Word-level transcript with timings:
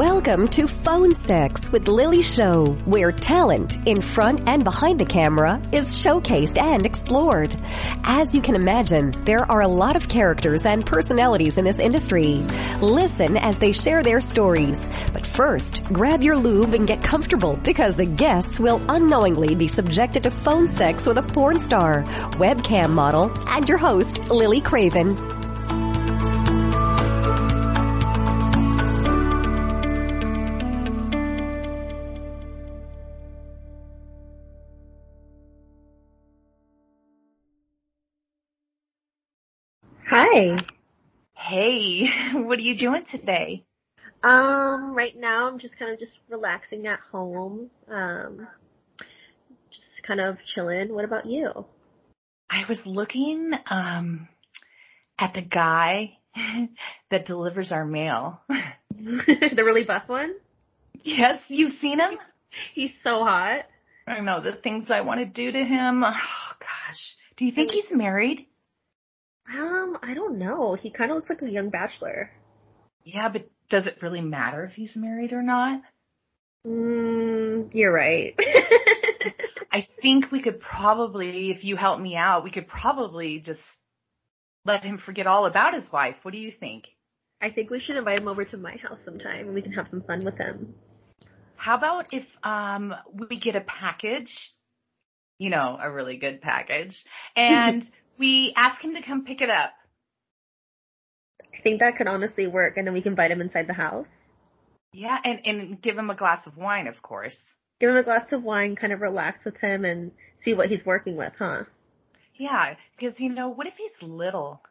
Welcome 0.00 0.48
to 0.52 0.66
Phone 0.66 1.12
Sex 1.26 1.70
with 1.70 1.86
Lily 1.86 2.22
Show, 2.22 2.64
where 2.86 3.12
talent 3.12 3.76
in 3.86 4.00
front 4.00 4.48
and 4.48 4.64
behind 4.64 4.98
the 4.98 5.04
camera 5.04 5.60
is 5.72 5.94
showcased 5.94 6.58
and 6.58 6.86
explored. 6.86 7.54
As 8.02 8.34
you 8.34 8.40
can 8.40 8.54
imagine, 8.54 9.14
there 9.26 9.44
are 9.52 9.60
a 9.60 9.68
lot 9.68 9.96
of 9.96 10.08
characters 10.08 10.64
and 10.64 10.86
personalities 10.86 11.58
in 11.58 11.66
this 11.66 11.78
industry. 11.78 12.36
Listen 12.80 13.36
as 13.36 13.58
they 13.58 13.72
share 13.72 14.02
their 14.02 14.22
stories. 14.22 14.86
But 15.12 15.26
first, 15.26 15.82
grab 15.84 16.22
your 16.22 16.38
lube 16.38 16.72
and 16.72 16.86
get 16.86 17.04
comfortable 17.04 17.56
because 17.56 17.94
the 17.94 18.06
guests 18.06 18.58
will 18.58 18.80
unknowingly 18.88 19.54
be 19.54 19.68
subjected 19.68 20.22
to 20.22 20.30
phone 20.30 20.66
sex 20.66 21.06
with 21.06 21.18
a 21.18 21.22
porn 21.22 21.60
star, 21.60 22.04
webcam 22.38 22.92
model, 22.92 23.30
and 23.48 23.68
your 23.68 23.76
host, 23.76 24.30
Lily 24.30 24.62
Craven. 24.62 25.39
Hi. 40.32 40.56
Hey, 41.34 42.06
what 42.34 42.58
are 42.58 42.62
you 42.62 42.78
doing 42.78 43.04
today? 43.10 43.64
Um, 44.22 44.94
right 44.94 45.16
now 45.16 45.48
I'm 45.48 45.58
just 45.58 45.76
kind 45.76 45.92
of 45.92 45.98
just 45.98 46.12
relaxing 46.28 46.86
at 46.86 47.00
home. 47.00 47.68
Um, 47.90 48.46
just 49.70 50.06
kind 50.06 50.20
of 50.20 50.36
chilling. 50.54 50.94
What 50.94 51.04
about 51.04 51.26
you? 51.26 51.64
I 52.48 52.62
was 52.68 52.78
looking 52.84 53.50
um 53.68 54.28
at 55.18 55.34
the 55.34 55.42
guy 55.42 56.18
that 57.10 57.26
delivers 57.26 57.72
our 57.72 57.84
mail. 57.84 58.40
the 58.48 59.62
really 59.64 59.82
buff 59.84 60.08
one? 60.08 60.34
Yes, 61.02 61.40
you've 61.48 61.72
seen 61.80 61.98
him? 61.98 62.18
He's 62.74 62.92
so 63.02 63.24
hot. 63.24 63.64
I 64.06 64.20
know 64.20 64.40
the 64.40 64.52
things 64.52 64.90
I 64.90 65.00
want 65.00 65.18
to 65.20 65.26
do 65.26 65.50
to 65.50 65.64
him. 65.64 66.04
Oh 66.04 66.52
gosh. 66.60 67.16
Do 67.36 67.46
you 67.46 67.52
think 67.52 67.72
he's 67.72 67.90
married? 67.90 68.46
Um, 69.52 69.98
I 70.02 70.14
don't 70.14 70.38
know. 70.38 70.74
He 70.74 70.90
kind 70.90 71.10
of 71.10 71.16
looks 71.16 71.28
like 71.28 71.42
a 71.42 71.50
young 71.50 71.70
bachelor. 71.70 72.30
Yeah, 73.04 73.28
but 73.28 73.50
does 73.68 73.86
it 73.86 74.02
really 74.02 74.20
matter 74.20 74.64
if 74.64 74.72
he's 74.72 74.94
married 74.94 75.32
or 75.32 75.42
not? 75.42 75.82
Mm, 76.66 77.70
you're 77.72 77.92
right. 77.92 78.34
I 79.72 79.86
think 80.02 80.30
we 80.30 80.42
could 80.42 80.60
probably, 80.60 81.50
if 81.50 81.64
you 81.64 81.76
help 81.76 82.00
me 82.00 82.16
out, 82.16 82.44
we 82.44 82.50
could 82.50 82.68
probably 82.68 83.40
just 83.40 83.60
let 84.64 84.84
him 84.84 84.98
forget 84.98 85.26
all 85.26 85.46
about 85.46 85.74
his 85.74 85.90
wife. 85.92 86.16
What 86.22 86.32
do 86.32 86.38
you 86.40 86.50
think? 86.50 86.88
I 87.40 87.50
think 87.50 87.70
we 87.70 87.80
should 87.80 87.96
invite 87.96 88.18
him 88.18 88.28
over 88.28 88.44
to 88.44 88.56
my 88.56 88.76
house 88.76 88.98
sometime 89.04 89.46
and 89.46 89.54
we 89.54 89.62
can 89.62 89.72
have 89.72 89.88
some 89.88 90.02
fun 90.02 90.24
with 90.24 90.36
him. 90.36 90.74
How 91.56 91.76
about 91.76 92.06
if 92.12 92.24
um 92.42 92.94
we 93.12 93.38
get 93.38 93.56
a 93.56 93.60
package? 93.62 94.32
You 95.38 95.48
know, 95.48 95.78
a 95.80 95.90
really 95.90 96.18
good 96.18 96.42
package. 96.42 97.02
And 97.34 97.84
we 98.20 98.52
ask 98.54 98.84
him 98.84 98.94
to 98.94 99.02
come 99.02 99.24
pick 99.24 99.40
it 99.40 99.50
up. 99.50 99.72
I 101.52 101.62
think 101.62 101.80
that 101.80 101.96
could 101.96 102.06
honestly 102.06 102.46
work, 102.46 102.76
and 102.76 102.86
then 102.86 102.94
we 102.94 103.02
can 103.02 103.12
invite 103.12 103.30
him 103.30 103.40
inside 103.40 103.66
the 103.66 103.72
house. 103.72 104.06
Yeah, 104.92 105.16
and 105.24 105.40
and 105.44 105.82
give 105.82 105.96
him 105.96 106.10
a 106.10 106.14
glass 106.14 106.46
of 106.46 106.56
wine, 106.56 106.86
of 106.86 107.02
course. 107.02 107.36
Give 107.80 107.90
him 107.90 107.96
a 107.96 108.02
glass 108.02 108.30
of 108.32 108.44
wine, 108.44 108.76
kind 108.76 108.92
of 108.92 109.00
relax 109.00 109.44
with 109.44 109.56
him, 109.56 109.84
and 109.84 110.12
see 110.44 110.52
what 110.52 110.68
he's 110.68 110.84
working 110.84 111.16
with, 111.16 111.32
huh? 111.38 111.64
Yeah, 112.38 112.74
because 112.96 113.18
you 113.18 113.30
know, 113.30 113.48
what 113.48 113.66
if 113.66 113.74
he's 113.74 113.90
little? 114.02 114.62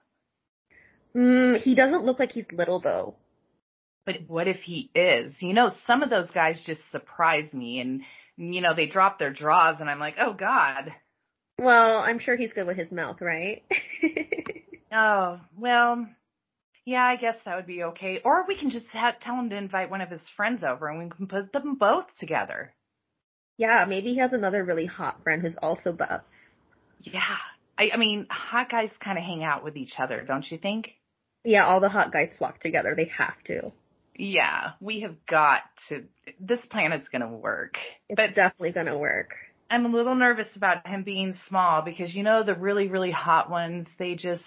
Mm, 1.16 1.60
he 1.60 1.74
doesn't 1.74 2.06
look 2.06 2.20
like 2.20 2.32
he's 2.32 2.52
little 2.52 2.80
though. 2.80 3.16
But 4.06 4.18
what 4.28 4.48
if 4.48 4.58
he 4.58 4.92
is? 4.94 5.34
You 5.40 5.54
know, 5.54 5.70
some 5.88 6.04
of 6.04 6.10
those 6.10 6.30
guys 6.32 6.62
just 6.66 6.82
surprise 6.92 7.52
me, 7.52 7.80
and 7.80 8.02
you 8.38 8.62
know, 8.62 8.76
they 8.76 8.88
drop 8.88 9.18
their 9.18 9.34
draws, 9.34 9.80
and 9.80 9.90
I'm 9.90 10.00
like, 10.00 10.16
oh 10.20 10.34
god. 10.34 10.92
Well, 11.60 11.98
I'm 11.98 12.20
sure 12.20 12.36
he's 12.36 12.54
good 12.54 12.68
with 12.68 12.78
his 12.78 12.92
mouth, 12.92 13.22
right? 13.22 13.64
oh, 14.94 15.40
well, 15.58 16.08
yeah, 16.86 17.04
I 17.04 17.18
guess 17.18 17.36
that 17.46 17.56
would 17.56 17.68
be 17.68 17.84
okay. 17.84 18.22
Or 18.24 18.46
we 18.48 18.58
can 18.58 18.70
just 18.70 18.88
tell 19.22 19.36
him 19.36 19.50
to 19.50 19.58
invite 19.58 19.90
one 19.90 20.02
of 20.02 20.10
his 20.10 20.24
friends 20.36 20.64
over 20.64 20.88
and 20.88 21.00
we 21.04 21.10
can 21.10 21.28
put 21.28 21.52
them 21.52 21.76
both 21.76 22.06
together. 22.18 22.74
Yeah, 23.58 23.86
maybe 23.88 24.14
he 24.14 24.20
has 24.20 24.32
another 24.32 24.64
really 24.64 24.86
hot 24.86 25.22
friend 25.24 25.42
who's 25.42 25.58
also 25.62 25.92
buff. 25.92 26.22
Yeah. 27.02 27.38
I, 27.78 27.92
I 27.94 27.98
mean, 27.98 28.26
hot 28.30 28.70
guys 28.70 28.90
kind 29.00 29.18
of 29.18 29.24
hang 29.24 29.44
out 29.44 29.64
with 29.64 29.76
each 29.76 29.96
other, 30.00 30.24
don't 30.26 30.50
you 30.50 30.58
think? 30.58 30.94
Yeah, 31.44 31.66
all 31.66 31.80
the 31.80 31.90
hot 31.90 32.12
guys 32.12 32.32
flock 32.38 32.60
together. 32.60 32.94
They 32.96 33.12
have 33.18 33.42
to. 33.46 33.72
Yeah, 34.16 34.72
we 34.82 35.02
have 35.02 35.16
got 35.26 35.62
to. 35.88 36.04
This 36.40 36.66
plan 36.66 36.92
is 36.92 37.08
going 37.08 37.22
to 37.22 37.28
work. 37.28 37.78
It's 38.10 38.18
but 38.18 38.36
definitely 38.36 38.72
going 38.72 38.88
to 38.88 38.98
work. 38.98 39.32
I'm 39.70 39.86
a 39.86 39.90
little 39.90 40.16
nervous 40.16 40.56
about 40.56 40.88
him 40.88 41.04
being 41.04 41.36
small 41.48 41.84
because 41.84 42.14
you 42.14 42.24
know 42.24 42.44
the 42.44 42.56
really 42.56 42.88
really 42.88 43.12
hot 43.12 43.50
ones 43.50 43.88
they 44.00 44.16
just 44.16 44.44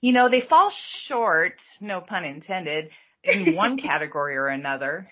you 0.00 0.12
know 0.12 0.28
they 0.28 0.40
fall 0.40 0.72
short 1.06 1.60
no 1.80 2.00
pun 2.00 2.24
intended 2.24 2.90
in 3.22 3.54
one 3.54 3.78
category 3.82 4.36
or 4.36 4.48
another. 4.48 5.06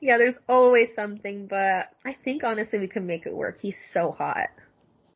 Yeah, 0.00 0.18
there's 0.18 0.34
always 0.48 0.88
something, 0.94 1.46
but 1.46 1.90
I 2.04 2.16
think 2.24 2.44
honestly 2.44 2.78
we 2.78 2.88
can 2.88 3.06
make 3.06 3.26
it 3.26 3.34
work. 3.34 3.58
He's 3.60 3.76
so 3.92 4.14
hot. 4.16 4.48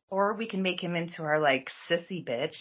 Or 0.09 0.33
we 0.33 0.47
can 0.47 0.61
make 0.61 0.83
him 0.83 0.95
into 0.95 1.23
our 1.23 1.39
like 1.39 1.69
sissy 1.89 2.25
bitch. 2.25 2.55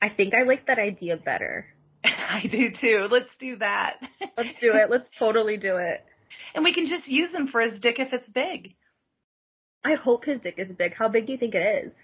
I 0.00 0.08
think 0.08 0.34
I 0.34 0.44
like 0.44 0.66
that 0.66 0.78
idea 0.78 1.16
better. 1.16 1.66
I 2.04 2.46
do 2.50 2.70
too. 2.70 3.08
Let's 3.10 3.36
do 3.38 3.56
that. 3.56 3.96
Let's 4.36 4.60
do 4.60 4.72
it. 4.74 4.86
Let's 4.90 5.08
totally 5.18 5.56
do 5.56 5.76
it. 5.76 6.04
And 6.54 6.64
we 6.64 6.72
can 6.72 6.86
just 6.86 7.08
use 7.08 7.34
him 7.34 7.48
for 7.48 7.60
his 7.60 7.78
dick 7.80 7.98
if 7.98 8.12
it's 8.12 8.28
big. 8.28 8.74
I 9.84 9.94
hope 9.94 10.24
his 10.24 10.40
dick 10.40 10.54
is 10.58 10.70
big. 10.72 10.94
How 10.94 11.08
big 11.08 11.26
do 11.26 11.32
you 11.32 11.38
think 11.38 11.54
it 11.54 11.86
is? 11.86 11.94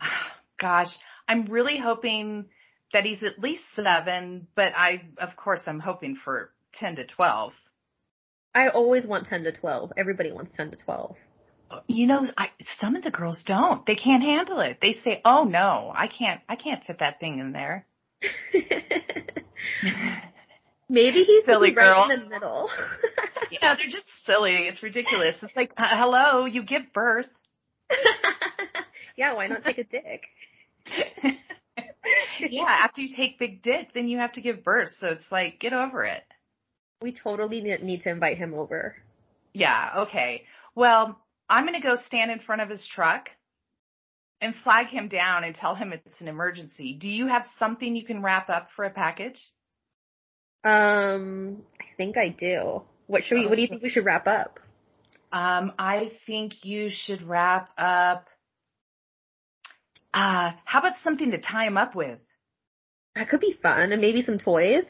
Gosh, 0.60 0.96
I'm 1.28 1.46
really 1.46 1.78
hoping 1.78 2.46
that 2.92 3.04
he's 3.04 3.22
at 3.22 3.38
least 3.38 3.62
seven, 3.74 4.46
but 4.54 4.72
I, 4.76 5.02
of 5.18 5.36
course, 5.36 5.60
I'm 5.66 5.80
hoping 5.80 6.16
for 6.16 6.52
10 6.74 6.96
to 6.96 7.06
12. 7.06 7.52
I 8.54 8.68
always 8.68 9.06
want 9.06 9.26
10 9.26 9.44
to 9.44 9.52
12. 9.52 9.92
Everybody 9.96 10.32
wants 10.32 10.52
10 10.56 10.70
to 10.70 10.76
12. 10.76 11.16
Uh, 11.70 11.80
you 11.88 12.06
know, 12.06 12.26
I, 12.36 12.50
some 12.80 12.94
of 12.94 13.02
the 13.02 13.10
girls 13.10 13.42
don't. 13.44 13.84
They 13.86 13.96
can't 13.96 14.22
handle 14.22 14.60
it. 14.60 14.78
They 14.82 14.92
say, 14.92 15.22
"Oh 15.24 15.44
no, 15.44 15.90
I 15.94 16.08
can't. 16.08 16.40
I 16.46 16.56
can't 16.56 16.84
fit 16.84 16.98
that 16.98 17.20
thing 17.20 17.38
in 17.38 17.52
there." 17.52 17.86
Maybe 20.88 21.24
he's 21.24 21.44
silly 21.44 21.74
right 21.74 22.10
in 22.10 22.24
the 22.24 22.28
middle. 22.28 22.70
yeah, 23.50 23.74
they're 23.76 23.90
just 23.90 24.08
silly. 24.26 24.68
It's 24.68 24.82
ridiculous. 24.82 25.36
It's 25.42 25.56
like, 25.56 25.72
uh, 25.76 25.88
hello, 25.90 26.44
you 26.44 26.62
give 26.62 26.92
birth. 26.92 27.28
yeah, 29.16 29.34
why 29.34 29.46
not 29.46 29.64
take 29.64 29.78
a 29.78 29.84
dick? 29.84 30.22
yeah, 32.50 32.64
after 32.64 33.00
you 33.00 33.16
take 33.16 33.38
big 33.38 33.62
dick, 33.62 33.88
then 33.94 34.08
you 34.08 34.18
have 34.18 34.32
to 34.32 34.40
give 34.40 34.62
birth. 34.62 34.90
So 35.00 35.08
it's 35.08 35.24
like, 35.30 35.58
get 35.58 35.72
over 35.72 36.04
it. 36.04 36.22
We 37.00 37.12
totally 37.12 37.60
need 37.60 38.02
to 38.02 38.10
invite 38.10 38.38
him 38.38 38.54
over. 38.54 38.96
Yeah, 39.52 40.04
okay. 40.08 40.42
Well, 40.74 41.18
I'm 41.48 41.64
going 41.64 41.80
to 41.80 41.86
go 41.86 41.96
stand 42.06 42.30
in 42.30 42.40
front 42.40 42.62
of 42.62 42.68
his 42.68 42.86
truck 42.94 43.28
and 44.40 44.54
flag 44.64 44.88
him 44.88 45.08
down 45.08 45.44
and 45.44 45.54
tell 45.54 45.74
him 45.74 45.92
it's 45.92 46.20
an 46.20 46.28
emergency. 46.28 46.96
Do 47.00 47.08
you 47.08 47.28
have 47.28 47.42
something 47.58 47.96
you 47.96 48.04
can 48.04 48.22
wrap 48.22 48.48
up 48.50 48.68
for 48.74 48.84
a 48.84 48.90
package? 48.90 49.40
Um, 50.64 51.62
I 51.80 51.84
think 51.96 52.16
I 52.16 52.28
do. 52.28 52.82
What 53.06 53.24
should 53.24 53.38
we? 53.38 53.46
What 53.46 53.56
do 53.56 53.62
you 53.62 53.68
think 53.68 53.82
we 53.82 53.90
should 53.90 54.06
wrap 54.06 54.26
up? 54.26 54.60
Um, 55.30 55.72
I 55.78 56.10
think 56.26 56.64
you 56.64 56.90
should 56.90 57.22
wrap 57.22 57.70
up. 57.76 58.28
Uh, 60.12 60.52
how 60.64 60.78
about 60.78 60.94
something 61.02 61.32
to 61.32 61.38
tie 61.38 61.66
him 61.66 61.76
up 61.76 61.94
with? 61.94 62.18
That 63.14 63.28
could 63.28 63.40
be 63.40 63.58
fun, 63.60 63.92
and 63.92 64.00
maybe 64.00 64.22
some 64.22 64.38
toys. 64.38 64.86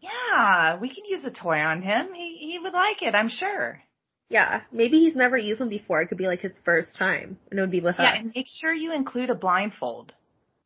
Yeah, 0.00 0.78
we 0.78 0.88
can 0.88 1.04
use 1.04 1.24
a 1.24 1.30
toy 1.30 1.58
on 1.58 1.82
him. 1.82 2.08
He 2.14 2.38
he 2.52 2.58
would 2.62 2.72
like 2.72 3.02
it, 3.02 3.14
I'm 3.14 3.28
sure. 3.28 3.82
Yeah, 4.28 4.62
maybe 4.72 4.98
he's 4.98 5.14
never 5.14 5.36
used 5.36 5.60
one 5.60 5.68
before. 5.68 6.00
It 6.00 6.08
could 6.08 6.18
be 6.18 6.26
like 6.26 6.40
his 6.40 6.52
first 6.64 6.96
time, 6.96 7.38
and 7.50 7.58
it 7.58 7.62
would 7.62 7.70
be 7.70 7.80
with 7.80 7.96
yeah, 7.98 8.04
us. 8.04 8.14
Yeah, 8.14 8.20
and 8.20 8.32
make 8.34 8.46
sure 8.48 8.72
you 8.72 8.92
include 8.92 9.30
a 9.30 9.34
blindfold. 9.34 10.12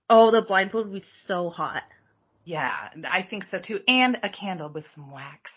Oh, 0.08 0.30
the 0.30 0.42
blindfold 0.42 0.90
would 0.90 1.02
be 1.02 1.08
so 1.26 1.50
hot. 1.50 1.82
Yeah, 2.46 2.70
I 3.04 3.26
think 3.28 3.44
so 3.50 3.58
too. 3.58 3.80
And 3.88 4.18
a 4.22 4.30
candle 4.30 4.68
with 4.68 4.84
some 4.94 5.10
wax. 5.10 5.50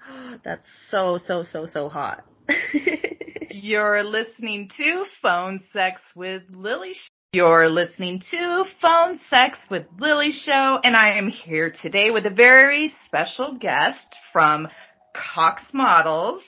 That's 0.44 0.66
so, 0.90 1.18
so, 1.24 1.44
so, 1.44 1.66
so 1.66 1.90
hot. 1.90 2.24
You're 3.50 4.02
listening 4.02 4.70
to 4.78 5.04
Phone 5.20 5.60
Sex 5.74 6.00
with 6.14 6.42
Lily. 6.50 6.94
You're 7.34 7.68
listening 7.68 8.22
to 8.30 8.64
Phone 8.80 9.18
Sex 9.28 9.58
with 9.70 9.84
Lily 9.98 10.32
Show, 10.32 10.78
and 10.82 10.96
I 10.96 11.18
am 11.18 11.28
here 11.28 11.70
today 11.82 12.10
with 12.10 12.24
a 12.24 12.30
very 12.30 12.90
special 13.04 13.58
guest 13.60 14.16
from 14.32 14.68
Coxxx 15.14 15.74
Models, 15.74 16.42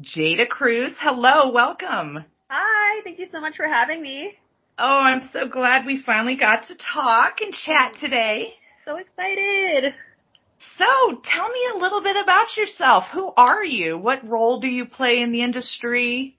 Jada 0.00 0.48
Cruz. 0.48 0.92
Hello, 0.98 1.52
welcome. 1.52 2.24
Hi, 2.50 3.00
thank 3.04 3.20
you 3.20 3.28
so 3.30 3.40
much 3.40 3.56
for 3.56 3.68
having 3.68 4.02
me. 4.02 4.32
Oh, 4.78 4.84
I'm 4.84 5.20
so 5.32 5.48
glad 5.48 5.86
we 5.86 6.02
finally 6.02 6.36
got 6.36 6.66
to 6.66 6.74
talk 6.74 7.40
and 7.40 7.50
chat 7.52 7.94
today. 7.98 8.52
So 8.84 8.96
excited. 8.96 9.94
So 10.76 11.20
tell 11.24 11.48
me 11.48 11.60
a 11.74 11.78
little 11.78 12.02
bit 12.02 12.16
about 12.22 12.54
yourself. 12.58 13.04
Who 13.14 13.32
are 13.38 13.64
you? 13.64 13.96
What 13.96 14.28
role 14.28 14.60
do 14.60 14.68
you 14.68 14.84
play 14.84 15.20
in 15.22 15.32
the 15.32 15.42
industry? 15.42 16.36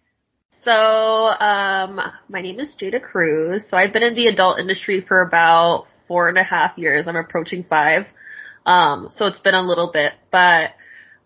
So, 0.51 0.71
um, 0.71 1.99
my 2.29 2.41
name 2.41 2.59
is 2.59 2.75
Jada 2.79 3.01
Cruz. 3.01 3.65
So 3.69 3.75
I've 3.75 3.91
been 3.91 4.03
in 4.03 4.13
the 4.13 4.27
adult 4.27 4.59
industry 4.59 5.03
for 5.07 5.21
about 5.21 5.87
four 6.07 6.29
and 6.29 6.37
a 6.37 6.43
half 6.43 6.77
years. 6.77 7.07
I'm 7.07 7.15
approaching 7.15 7.65
five. 7.67 8.05
Um, 8.67 9.09
so 9.15 9.25
it's 9.25 9.39
been 9.39 9.55
a 9.55 9.63
little 9.63 9.91
bit, 9.91 10.13
but, 10.31 10.71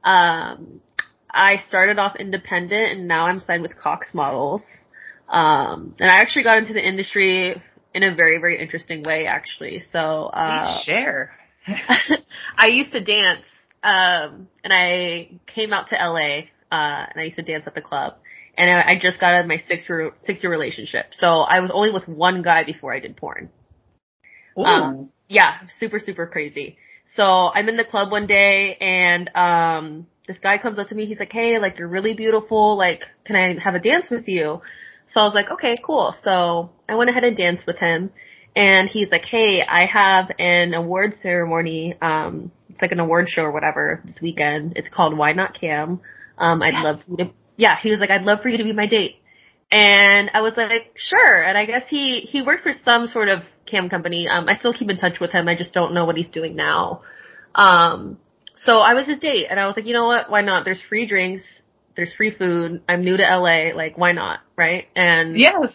um, 0.03 0.79
I 1.29 1.57
started 1.67 1.99
off 1.99 2.15
independent 2.15 2.99
and 2.99 3.07
now 3.07 3.25
I'm 3.25 3.41
signed 3.41 3.63
with 3.63 3.77
Coxxx 3.77 4.13
Models. 4.13 4.63
Um, 5.31 5.95
and 5.97 6.11
I 6.11 6.15
actually 6.15 6.43
got 6.43 6.57
into 6.57 6.73
the 6.73 6.85
industry 6.85 7.55
in 7.93 8.03
a 8.03 8.13
very, 8.13 8.39
very 8.39 8.59
interesting 8.59 9.01
way 9.01 9.25
actually. 9.25 9.81
So, 9.91 9.99
uh, 9.99 10.75
Please 10.75 10.83
share. 10.83 11.31
I 12.57 12.67
used 12.67 12.91
to 12.91 13.01
dance, 13.01 13.45
um, 13.81 14.49
and 14.63 14.73
I 14.73 15.29
came 15.47 15.73
out 15.73 15.87
to 15.89 15.95
LA, 15.95 16.47
uh, 16.71 17.05
and 17.09 17.17
I 17.17 17.23
used 17.23 17.37
to 17.37 17.43
dance 17.43 17.63
at 17.65 17.75
the 17.75 17.81
club. 17.81 18.15
And 18.57 18.69
I, 18.69 18.91
I 18.91 18.99
just 18.99 19.19
got 19.19 19.33
out 19.33 19.41
of 19.41 19.47
my 19.47 19.57
six 19.57 19.87
year, 19.87 20.11
six 20.23 20.43
year 20.43 20.51
relationship. 20.51 21.07
So 21.13 21.25
I 21.25 21.61
was 21.61 21.71
only 21.73 21.91
with 21.91 22.07
one 22.07 22.41
guy 22.41 22.65
before 22.65 22.93
I 22.93 22.99
did 22.99 23.15
porn. 23.15 23.49
Ooh. 24.59 24.63
Um, 24.63 25.09
yeah, 25.29 25.59
super, 25.79 25.99
super 25.99 26.27
crazy. 26.27 26.77
So 27.15 27.23
I'm 27.23 27.69
in 27.69 27.77
the 27.77 27.85
club 27.85 28.11
one 28.11 28.27
day 28.27 28.75
and, 28.81 29.29
um, 29.33 30.07
this 30.27 30.39
guy 30.39 30.57
comes 30.57 30.77
up 30.77 30.87
to 30.89 30.95
me. 30.95 31.05
He's 31.05 31.19
like, 31.19 31.31
Hey, 31.31 31.57
like, 31.59 31.79
you're 31.79 31.87
really 31.87 32.13
beautiful. 32.13 32.77
Like, 32.77 33.01
can 33.25 33.35
I 33.35 33.57
have 33.59 33.75
a 33.75 33.79
dance 33.79 34.09
with 34.09 34.27
you? 34.27 34.61
So 35.11 35.19
I 35.19 35.23
was 35.25 35.33
like, 35.33 35.51
okay, 35.51 35.75
cool. 35.83 36.15
So 36.23 36.71
I 36.87 36.95
went 36.95 37.09
ahead 37.09 37.23
and 37.23 37.35
danced 37.35 37.67
with 37.67 37.77
him 37.79 38.11
and 38.55 38.89
he's 38.89 39.11
like, 39.11 39.25
Hey, 39.25 39.61
I 39.61 39.85
have 39.85 40.31
an 40.39 40.73
award 40.73 41.13
ceremony. 41.21 41.95
Um, 42.01 42.51
it's 42.69 42.81
like 42.81 42.91
an 42.91 42.99
award 42.99 43.27
show 43.29 43.43
or 43.43 43.51
whatever 43.51 44.01
this 44.05 44.19
weekend. 44.21 44.73
It's 44.77 44.89
called 44.89 45.13
YNOT 45.13 45.59
Cam. 45.59 45.99
Um, 46.37 46.61
I'd 46.61 46.73
Yes. 46.73 46.83
love 46.83 46.95
you 47.07 47.17
to, 47.17 47.31
yeah, 47.57 47.77
he 47.81 47.89
was 47.91 47.99
like, 47.99 48.09
I'd 48.09 48.23
love 48.23 48.39
for 48.41 48.49
you 48.49 48.57
to 48.57 48.63
be 48.63 48.73
my 48.73 48.87
date. 48.87 49.17
And 49.71 50.31
I 50.33 50.41
was 50.41 50.53
like, 50.57 50.93
sure. 50.97 51.43
And 51.43 51.57
I 51.57 51.65
guess 51.65 51.83
he, 51.89 52.21
he 52.21 52.41
worked 52.41 52.63
for 52.63 52.73
some 52.83 53.07
sort 53.07 53.29
of 53.29 53.43
cam 53.65 53.89
company. 53.89 54.27
Um, 54.27 54.49
I 54.49 54.55
still 54.55 54.73
keep 54.73 54.89
in 54.89 54.97
touch 54.97 55.19
with 55.21 55.31
him. 55.31 55.47
I 55.47 55.55
just 55.55 55.73
don't 55.73 55.93
know 55.93 56.05
what 56.05 56.17
he's 56.17 56.29
doing 56.29 56.55
now. 56.55 57.01
Um, 57.55 58.17
so 58.65 58.77
I 58.79 58.93
was 58.93 59.07
his 59.07 59.19
date 59.19 59.47
and 59.49 59.59
I 59.59 59.65
was 59.65 59.75
like, 59.75 59.85
you 59.85 59.93
know 59.93 60.07
what? 60.07 60.29
Why 60.29 60.41
not? 60.41 60.65
There's 60.65 60.81
free 60.81 61.05
drinks. 61.05 61.43
There's 61.95 62.13
free 62.13 62.31
food. 62.35 62.81
I'm 62.87 63.03
new 63.03 63.17
to 63.17 63.23
LA. 63.23 63.73
Like, 63.75 63.97
why 63.97 64.11
not? 64.13 64.39
Right? 64.57 64.87
And 64.95 65.37
Yes. 65.37 65.73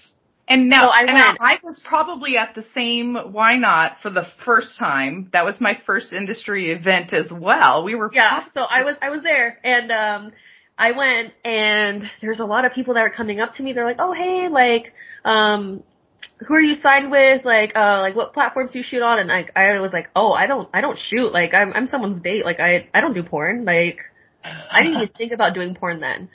And 0.48 0.68
now, 0.68 0.82
So 0.82 0.86
I 0.88 0.98
and 1.00 1.12
went- 1.14 1.38
I 1.40 1.58
was 1.64 1.80
probably 1.84 2.36
at 2.36 2.54
the 2.54 2.62
same 2.62 3.16
YNOT 3.16 3.98
for 4.00 4.10
the 4.10 4.26
first 4.44 4.78
time. 4.78 5.28
That 5.32 5.44
was 5.44 5.60
my 5.60 5.74
first 5.86 6.12
industry 6.12 6.70
event 6.70 7.12
as 7.12 7.32
well. 7.32 7.82
We 7.84 7.96
were 7.96 8.10
yeah, 8.12 8.44
so 8.54 8.62
I 8.62 8.84
was 8.84 8.96
I 9.02 9.10
was 9.10 9.22
there 9.22 9.58
and 9.64 9.90
um 9.90 10.32
I 10.78 10.92
went 10.92 11.32
and 11.44 12.08
there's 12.22 12.38
a 12.38 12.44
lot 12.44 12.64
of 12.64 12.72
people 12.72 12.94
that 12.94 13.00
are 13.00 13.10
coming 13.10 13.40
up 13.40 13.54
to 13.54 13.62
me. 13.64 13.72
They're 13.72 13.84
like, 13.84 13.96
"Oh, 13.98 14.12
hey, 14.12 14.48
like 14.48 14.92
um 15.24 15.82
who 16.46 16.54
are 16.54 16.60
you 16.60 16.76
signed 16.76 17.10
with? 17.10 17.44
Like 17.44 17.72
uh 17.74 17.98
like 18.00 18.14
what 18.14 18.32
platforms 18.32 18.70
do 18.72 18.78
you 18.78 18.84
shoot 18.84 19.02
on?" 19.02 19.18
And 19.18 19.32
I 19.32 19.46
I 19.56 19.80
was 19.80 19.92
like, 19.92 20.10
"Oh, 20.14 20.32
I 20.32 20.46
don't 20.46 20.68
I 20.72 20.80
don't 20.80 20.98
shoot. 20.98 21.32
Like 21.32 21.54
I'm 21.54 21.72
I'm 21.72 21.88
someone's 21.88 22.20
date. 22.20 22.44
Like 22.44 22.60
I 22.60 22.88
I 22.94 23.00
don't 23.00 23.14
do 23.14 23.24
porn. 23.24 23.64
Like 23.64 23.98
I 24.70 24.82
didn't 24.82 25.02
even 25.02 25.14
think 25.16 25.32
about 25.32 25.54
doing 25.54 25.74
porn 25.74 26.00
then." 26.00 26.28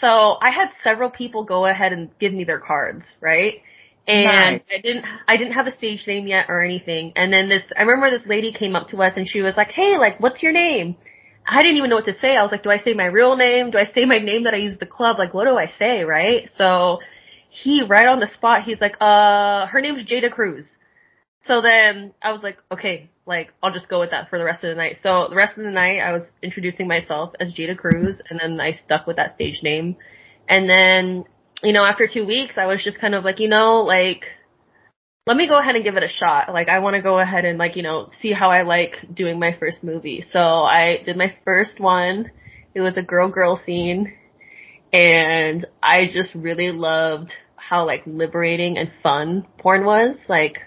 So 0.00 0.36
I 0.40 0.50
had 0.50 0.70
several 0.84 1.10
people 1.10 1.44
go 1.44 1.66
ahead 1.66 1.92
and 1.92 2.10
give 2.18 2.32
me 2.32 2.44
their 2.44 2.58
cards, 2.58 3.04
right? 3.20 3.62
And 4.06 4.24
Nice. 4.24 4.62
I 4.70 4.80
didn't, 4.80 5.04
I 5.26 5.36
didn't 5.36 5.54
have 5.54 5.66
a 5.66 5.72
stage 5.72 6.06
name 6.06 6.26
yet 6.26 6.46
or 6.48 6.62
anything. 6.62 7.12
And 7.16 7.32
then 7.32 7.48
this, 7.48 7.62
I 7.76 7.82
remember 7.82 8.10
this 8.10 8.26
lady 8.26 8.52
came 8.52 8.76
up 8.76 8.88
to 8.88 9.02
us 9.02 9.14
and 9.16 9.26
she 9.26 9.40
was 9.40 9.56
like, 9.56 9.70
"Hey, 9.70 9.98
like, 9.98 10.20
what's 10.20 10.42
your 10.42 10.52
name?" 10.52 10.96
I 11.48 11.62
didn't 11.62 11.76
even 11.78 11.90
know 11.90 11.96
what 11.96 12.04
to 12.06 12.18
say. 12.18 12.36
I 12.36 12.42
was 12.42 12.52
like, 12.52 12.62
"Do 12.62 12.70
I 12.70 12.78
say 12.78 12.92
my 12.94 13.06
real 13.06 13.36
name? 13.36 13.70
Do 13.70 13.78
I 13.78 13.86
say 13.86 14.04
my 14.04 14.18
name 14.18 14.44
that 14.44 14.54
I 14.54 14.58
use 14.58 14.74
at 14.74 14.80
the 14.80 14.86
club? 14.86 15.18
Like, 15.18 15.34
what 15.34 15.44
do 15.44 15.56
I 15.56 15.66
say?" 15.78 16.04
Right? 16.04 16.48
So 16.56 17.00
he, 17.48 17.82
right 17.82 18.06
on 18.06 18.20
the 18.20 18.26
spot, 18.28 18.62
he's 18.62 18.80
like, 18.80 18.96
"Uh, 19.00 19.66
her 19.66 19.80
name's 19.80 20.04
Jada 20.04 20.30
Cruz." 20.30 20.68
So 21.46 21.60
then 21.60 22.12
I 22.22 22.32
was 22.32 22.42
like, 22.42 22.58
okay, 22.70 23.10
like 23.26 23.52
I'll 23.62 23.72
just 23.72 23.88
go 23.88 24.00
with 24.00 24.10
that 24.10 24.28
for 24.30 24.38
the 24.38 24.44
rest 24.44 24.64
of 24.64 24.70
the 24.70 24.76
night. 24.76 24.96
So 25.02 25.26
the 25.28 25.36
rest 25.36 25.56
of 25.56 25.64
the 25.64 25.70
night 25.70 26.00
I 26.00 26.12
was 26.12 26.30
introducing 26.42 26.88
myself 26.88 27.34
as 27.40 27.54
Jada 27.54 27.76
Cruz 27.76 28.20
and 28.28 28.40
then 28.40 28.60
I 28.60 28.72
stuck 28.72 29.06
with 29.06 29.16
that 29.16 29.30
stage 29.30 29.60
name. 29.62 29.96
And 30.48 30.68
then, 30.68 31.24
you 31.62 31.72
know, 31.72 31.84
after 31.84 32.08
two 32.12 32.26
weeks 32.26 32.54
I 32.56 32.66
was 32.66 32.82
just 32.82 33.00
kind 33.00 33.14
of 33.14 33.24
like, 33.24 33.40
you 33.40 33.48
know, 33.48 33.82
like, 33.82 34.24
let 35.26 35.36
me 35.36 35.48
go 35.48 35.58
ahead 35.58 35.74
and 35.74 35.84
give 35.84 35.96
it 35.96 36.04
a 36.04 36.08
shot. 36.08 36.52
Like 36.52 36.68
I 36.68 36.78
want 36.78 36.94
to 36.94 37.02
go 37.02 37.18
ahead 37.18 37.44
and 37.44 37.58
like, 37.58 37.76
you 37.76 37.82
know, 37.82 38.06
see 38.20 38.32
how 38.32 38.50
I 38.50 38.62
like 38.62 38.96
doing 39.12 39.38
my 39.38 39.56
first 39.58 39.82
movie. 39.82 40.24
So 40.30 40.38
I 40.38 41.02
did 41.04 41.16
my 41.16 41.34
first 41.44 41.80
one. 41.80 42.30
It 42.74 42.80
was 42.80 42.96
a 42.96 43.02
girl 43.02 43.30
girl 43.30 43.56
scene 43.56 44.16
and 44.92 45.66
I 45.82 46.08
just 46.12 46.34
really 46.34 46.70
loved 46.70 47.32
how 47.56 47.86
like 47.86 48.02
liberating 48.06 48.78
and 48.78 48.90
fun 49.02 49.46
porn 49.58 49.84
was. 49.84 50.16
Like 50.28 50.58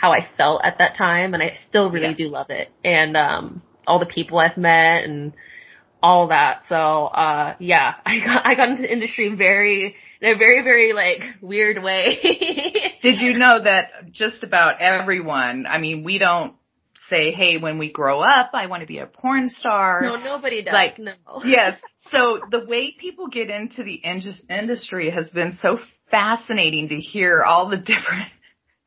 how 0.00 0.12
I 0.12 0.28
felt 0.36 0.62
at 0.64 0.78
that 0.78 0.96
time 0.96 1.34
and 1.34 1.42
I 1.42 1.56
still 1.68 1.90
really 1.90 2.08
Yes. 2.08 2.16
do 2.16 2.28
love 2.28 2.50
it. 2.50 2.68
And 2.84 3.16
um 3.16 3.62
all 3.86 3.98
the 3.98 4.06
people 4.06 4.38
I've 4.38 4.56
met 4.56 5.04
and 5.04 5.32
all 6.02 6.28
that. 6.28 6.62
So 6.68 6.74
uh 6.76 7.54
yeah, 7.58 7.94
I 8.06 8.18
got 8.20 8.46
I 8.46 8.54
got 8.54 8.68
into 8.70 8.82
the 8.82 8.92
industry 8.92 9.34
very 9.34 9.96
in 10.20 10.34
a 10.34 10.38
very, 10.38 10.62
very 10.62 10.92
like 10.92 11.20
weird 11.40 11.82
way. 11.82 12.18
Did 13.02 13.20
you 13.20 13.34
know 13.34 13.62
that 13.62 14.12
just 14.12 14.42
about 14.42 14.80
everyone, 14.80 15.66
I 15.66 15.78
mean, 15.78 16.04
we 16.04 16.18
don't 16.18 16.54
say, 17.08 17.30
hey, 17.32 17.56
when 17.56 17.78
we 17.78 17.90
grow 17.90 18.20
up, 18.20 18.50
I 18.52 18.66
want 18.66 18.82
to 18.82 18.86
be 18.86 18.98
a 18.98 19.06
porn 19.06 19.48
star. 19.48 20.00
no, 20.02 20.16
nobody 20.16 20.62
does. 20.62 20.74
Like, 20.74 20.98
no. 20.98 21.12
yes. 21.44 21.80
So 22.10 22.40
the 22.50 22.64
way 22.66 22.92
people 22.98 23.28
get 23.28 23.48
into 23.48 23.82
the 23.82 23.94
indus- 23.94 24.42
industry 24.50 25.08
has 25.10 25.30
been 25.30 25.52
so 25.52 25.78
fascinating 26.10 26.88
to 26.90 26.96
hear 26.96 27.42
all 27.42 27.70
the 27.70 27.76
different, 27.78 28.28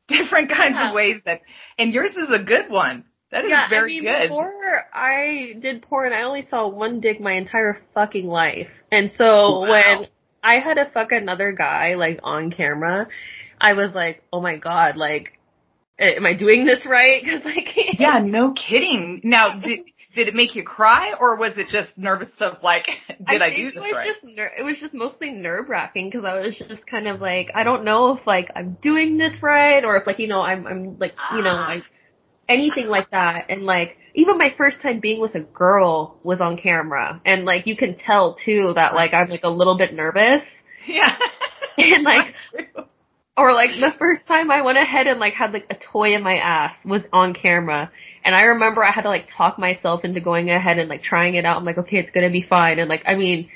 different 0.08 0.50
kinds 0.50 0.76
Yeah. 0.76 0.88
of 0.88 0.94
ways 0.94 1.22
that, 1.24 1.40
and 1.78 1.92
yours 1.92 2.16
is 2.16 2.30
a 2.30 2.42
good 2.42 2.68
one. 2.70 3.04
That 3.30 3.44
is 3.44 3.50
yeah, 3.50 3.68
very 3.70 3.96
I 3.96 4.00
mean, 4.00 4.12
good. 4.12 4.28
before 4.28 4.84
I 4.92 5.54
did 5.58 5.82
porn, 5.82 6.12
I 6.12 6.22
only 6.22 6.42
saw 6.42 6.68
one 6.68 7.00
dick 7.00 7.18
my 7.20 7.32
entire 7.32 7.78
fucking 7.94 8.26
life. 8.26 8.68
And 8.90 9.10
so 9.12 9.60
Wow. 9.60 9.70
when 9.70 10.06
I 10.42 10.58
had 10.58 10.74
to 10.74 10.84
fuck 10.92 11.12
another 11.12 11.52
guy, 11.52 11.94
like, 11.94 12.20
on 12.24 12.50
camera, 12.50 13.08
I 13.60 13.72
was 13.72 13.94
like, 13.94 14.22
oh 14.32 14.40
my 14.42 14.56
god, 14.56 14.96
like, 14.96 15.38
am 15.98 16.26
I 16.26 16.34
doing 16.34 16.66
this 16.66 16.84
right? 16.84 17.24
Cause 17.24 17.42
I 17.46 17.62
can't. 17.62 17.98
yeah, 17.98 18.18
no 18.22 18.52
kidding. 18.52 19.20
Now, 19.24 19.58
did, 19.64 19.80
did 20.14 20.28
it 20.28 20.34
make 20.34 20.54
you 20.54 20.62
cry 20.62 21.14
or 21.18 21.36
was 21.36 21.52
it 21.56 21.68
just 21.68 21.96
nervous 21.96 22.30
of 22.40 22.62
like, 22.62 22.86
did 23.08 23.42
I, 23.42 23.50
do 23.50 23.56
think 23.56 23.74
this 23.74 23.76
it 23.76 23.80
was 23.80 23.92
right? 23.92 24.08
Just 24.08 24.24
ner- 24.24 24.52
it 24.58 24.62
was 24.62 24.76
just 24.80 24.94
mostly 24.94 25.30
nerve 25.30 25.68
wracking 25.68 26.10
because 26.10 26.24
I 26.24 26.40
was 26.40 26.56
just 26.56 26.86
kind 26.86 27.08
of 27.08 27.20
like, 27.20 27.48
I 27.54 27.64
don't 27.64 27.84
know 27.84 28.16
if 28.16 28.26
like 28.26 28.50
I'm 28.54 28.76
doing 28.82 29.18
this 29.18 29.42
right 29.42 29.84
or 29.84 29.96
if 29.96 30.06
like 30.06 30.18
you 30.18 30.28
know 30.28 30.40
I'm 30.40 30.66
I'm 30.66 30.98
like 30.98 31.14
you 31.34 31.42
know 31.42 31.54
like 31.54 31.84
anything 32.48 32.88
like 32.88 33.10
that. 33.10 33.46
And 33.48 33.62
like 33.62 33.96
even 34.14 34.38
my 34.38 34.54
first 34.56 34.80
time 34.82 35.00
being 35.00 35.20
with 35.20 35.34
a 35.34 35.40
girl 35.40 36.18
was 36.22 36.40
on 36.40 36.58
camera, 36.58 37.20
and 37.24 37.44
like 37.44 37.66
you 37.66 37.76
can 37.76 37.96
tell 37.96 38.34
too 38.34 38.72
that 38.74 38.94
like 38.94 39.14
I'm 39.14 39.28
like 39.28 39.44
a 39.44 39.50
little 39.50 39.78
bit 39.78 39.94
nervous 39.94 40.42
yeah. 40.86 41.16
and 41.78 42.04
like 42.04 42.34
or 43.36 43.52
like 43.54 43.70
the 43.70 43.92
first 43.98 44.26
time 44.26 44.50
I 44.50 44.62
went 44.62 44.78
ahead 44.78 45.06
and 45.06 45.18
like 45.18 45.34
had 45.34 45.52
like 45.52 45.66
a 45.70 45.74
toy 45.74 46.14
in 46.14 46.22
my 46.22 46.36
ass 46.36 46.74
was 46.84 47.02
on 47.12 47.34
camera. 47.34 47.90
And 48.24 48.34
I 48.34 48.42
remember 48.42 48.84
I 48.84 48.92
had 48.92 49.02
to 49.02 49.08
like 49.08 49.28
talk 49.36 49.58
myself 49.58 50.04
into 50.04 50.20
going 50.20 50.50
ahead 50.50 50.78
and 50.78 50.88
like 50.88 51.02
trying 51.02 51.34
it 51.34 51.44
out. 51.44 51.56
I'm 51.56 51.64
like, 51.64 51.78
okay, 51.78 51.96
it's 51.96 52.10
gonna 52.10 52.30
be 52.30 52.42
fine. 52.42 52.78
And 52.78 52.88
like, 52.88 53.02
I 53.06 53.14
mean, 53.14 53.48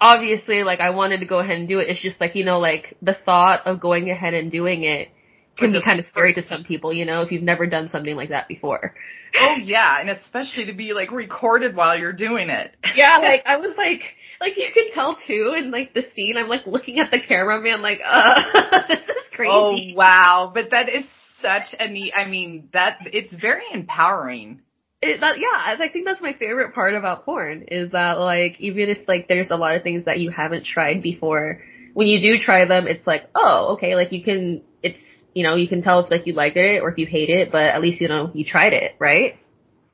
obviously 0.00 0.64
like 0.64 0.80
I 0.80 0.90
wanted 0.90 1.20
to 1.20 1.26
go 1.26 1.38
ahead 1.38 1.56
and 1.56 1.68
do 1.68 1.78
it. 1.78 1.88
It's 1.88 2.02
just 2.02 2.20
like, 2.20 2.34
you 2.34 2.44
know, 2.44 2.58
like 2.58 2.96
the 3.00 3.14
thought 3.14 3.66
of 3.66 3.80
going 3.80 4.10
ahead 4.10 4.34
and 4.34 4.50
doing 4.50 4.82
it 4.82 5.08
can 5.56 5.72
be 5.72 5.82
kind 5.82 5.98
of 6.00 6.06
scary 6.06 6.34
to 6.34 6.42
some 6.42 6.64
people, 6.64 6.92
you 6.92 7.04
know, 7.04 7.22
if 7.22 7.32
you've 7.32 7.42
never 7.42 7.66
done 7.66 7.88
something 7.90 8.14
like 8.14 8.28
that 8.28 8.48
before. 8.48 8.94
oh 9.40 9.56
yeah, 9.62 10.00
and 10.00 10.10
especially 10.10 10.66
to 10.66 10.74
be 10.74 10.92
like 10.92 11.10
recorded 11.12 11.74
while 11.74 11.98
you're 11.98 12.12
doing 12.12 12.50
it. 12.50 12.74
Yeah, 12.94 13.18
like 13.18 13.44
I 13.46 13.56
was 13.56 13.74
like, 13.76 14.02
like 14.40 14.56
you 14.56 14.68
can 14.72 14.90
tell 14.92 15.16
too 15.16 15.54
in 15.56 15.70
like 15.70 15.94
the 15.94 16.04
scene, 16.14 16.36
I'm 16.36 16.48
like 16.48 16.66
looking 16.66 16.98
at 16.98 17.10
the 17.10 17.20
cameraman 17.20 17.82
like, 17.82 18.00
uh, 18.04 18.42
this 18.88 18.98
is 18.98 19.30
crazy. 19.34 19.50
Oh 19.52 19.76
wow, 19.96 20.50
but 20.54 20.70
that 20.70 20.88
is 20.88 21.04
such 21.40 21.74
a 21.78 21.88
neat. 21.88 22.12
I 22.14 22.28
mean, 22.28 22.68
that 22.72 22.98
it's 23.06 23.32
very 23.34 23.64
empowering. 23.72 24.62
it, 25.02 25.20
that, 25.20 25.38
yeah, 25.38 25.46
I 25.54 25.74
I 25.74 25.88
think 25.92 26.06
that's 26.06 26.20
my 26.20 26.32
favorite 26.32 26.74
part 26.74 26.94
about 26.94 27.24
porn 27.24 27.66
is 27.68 27.92
that 27.92 28.18
like 28.18 28.60
even 28.60 28.88
if 28.88 29.08
like 29.08 29.28
there's 29.28 29.50
a 29.50 29.56
lot 29.56 29.74
of 29.76 29.82
things 29.82 30.04
that 30.06 30.18
you 30.18 30.30
haven't 30.30 30.64
tried 30.64 31.02
before, 31.02 31.62
when 31.94 32.06
you 32.06 32.20
do 32.20 32.42
try 32.42 32.64
them, 32.64 32.86
it's 32.86 33.06
like 33.06 33.28
oh 33.34 33.74
okay, 33.74 33.94
like 33.94 34.12
you 34.12 34.22
can 34.22 34.62
it's 34.82 35.00
you 35.34 35.42
know 35.42 35.56
you 35.56 35.68
can 35.68 35.82
tell 35.82 36.00
if 36.00 36.10
like 36.10 36.26
you 36.26 36.32
like 36.32 36.56
it 36.56 36.82
or 36.82 36.90
if 36.90 36.98
you 36.98 37.06
hate 37.06 37.30
it, 37.30 37.52
but 37.52 37.64
at 37.64 37.80
least 37.80 38.00
you 38.00 38.08
know 38.08 38.30
you 38.34 38.44
tried 38.44 38.72
it, 38.72 38.96
right? 38.98 39.38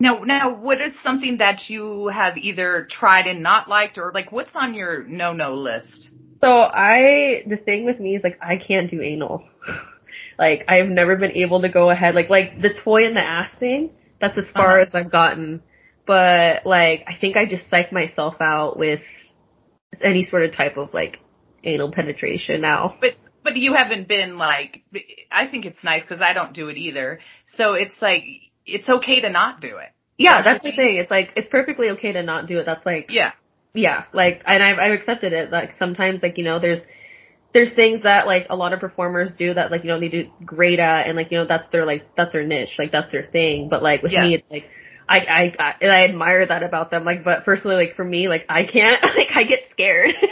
Now, 0.03 0.25
now, 0.25 0.53
what 0.53 0.81
is 0.81 1.01
something 1.01 1.39
that 1.39 1.69
you 1.71 2.09
have 2.09 2.37
either 2.37 2.89
tried 2.91 3.29
and 3.29 3.41
not 3.41 3.69
liked, 3.69 3.99
or 3.99 4.11
like 4.13 4.33
what's 4.33 4.51
on 4.57 4.75
your 4.75 5.05
no-no 5.05 5.55
list? 5.55 6.09
So 6.43 6.49
I 6.63 7.45
the 7.47 7.57
thing 7.57 7.85
with 7.85 8.01
me 8.01 8.17
is 8.17 8.25
like 8.25 8.37
I 8.43 8.57
can't 8.57 8.91
do 8.91 9.01
anal. 9.01 9.49
like 10.41 10.65
I've 10.67 10.89
never 10.89 11.15
been 11.15 11.31
able 11.31 11.63
to 11.63 11.69
go 11.69 11.89
ahead 11.91 12.17
like 12.17 12.29
like 12.29 12.61
the 12.61 12.75
toy 12.85 13.07
in 13.07 13.15
the 13.15 13.21
ass 13.23 13.51
thing. 13.61 13.91
That's 14.21 14.37
as 14.37 14.51
far 14.53 14.81
Uh-huh. 14.81 14.89
as 14.89 14.95
I've 14.95 15.13
gotten 15.13 15.63
but 16.05 16.67
like 16.67 17.05
I 17.07 17.17
think 17.17 17.37
I 17.37 17.47
just 17.47 17.71
psych 17.71 17.93
myself 17.93 18.35
out 18.41 18.77
with 18.77 19.03
any 20.01 20.25
sort 20.25 20.45
of 20.45 20.53
type 20.57 20.77
of 20.77 20.93
like 20.93 21.21
anal 21.63 21.93
penetration 21.93 22.61
now. 22.61 22.97
But 23.01 23.15
but 23.45 23.57
you 23.57 23.75
haven't 23.77 24.09
been 24.09 24.37
like 24.37 24.83
I 25.31 25.47
think 25.47 25.65
it's 25.65 25.85
nice 25.85 26.03
because 26.03 26.21
I 26.21 26.33
don't 26.33 26.55
do 26.55 26.69
it 26.71 26.77
either. 26.77 27.21
So 27.47 27.75
it's 27.75 28.03
like 28.03 28.25
it's 28.67 28.89
okay 28.89 29.21
to 29.21 29.31
not 29.31 29.61
do 29.61 29.77
it. 29.79 29.89
Yeah, 30.19 30.43
that's 30.43 30.63
the 30.63 30.73
thing. 30.73 30.97
It's 30.97 31.11
like 31.11 31.33
it's 31.37 31.49
perfectly 31.49 31.91
okay 31.91 32.13
to 32.13 32.23
not 32.23 32.47
do 32.47 32.59
it. 32.59 32.67
That's 32.67 32.85
like 32.87 33.07
Yeah. 33.11 33.33
yeah, 33.75 34.05
like 34.13 34.43
and 34.47 34.63
I've 34.63 34.79
I've 34.79 34.93
accepted 34.93 35.33
it. 35.33 35.51
Like 35.51 35.75
sometimes 35.79 36.23
like 36.23 36.39
you 36.39 36.45
know 36.45 36.59
there's 36.61 36.81
there's 37.55 37.73
things 37.75 38.03
that 38.05 38.27
like 38.27 38.47
a 38.51 38.57
lot 38.57 38.73
of 38.73 38.81
performers 38.81 39.31
do 39.39 39.53
that 39.55 39.71
like 39.71 39.83
you 39.85 39.89
know 39.91 40.01
they 40.01 40.09
do 40.09 40.31
great 40.45 40.79
at 40.79 41.07
and 41.07 41.17
like 41.17 41.31
you 41.31 41.39
know 41.39 41.47
that's 41.47 41.69
their 41.73 41.85
like 41.85 42.15
that's 42.17 42.33
their 42.33 42.45
niche 42.47 42.77
like 42.79 42.93
that's 42.93 43.11
their 43.13 43.25
thing. 43.25 43.69
But 43.69 43.83
like 43.83 44.03
with 44.03 44.13
Yeah. 44.13 44.23
me 44.27 44.35
it's 44.35 44.51
like 44.51 44.65
I 45.09 45.19
I 45.19 45.55
I, 45.59 45.75
and 45.81 45.91
I 45.93 46.05
admire 46.05 46.47
that 46.47 46.63
about 46.63 46.91
them. 46.91 47.05
Like 47.05 47.25
but 47.25 47.45
personally 47.45 47.77
like 47.77 47.97
for 47.97 48.05
me 48.05 48.29
like 48.29 48.45
I 48.49 48.65
can't 48.65 49.03
like 49.03 49.29
I 49.35 49.45
get 49.45 49.61
scared. 49.71 50.11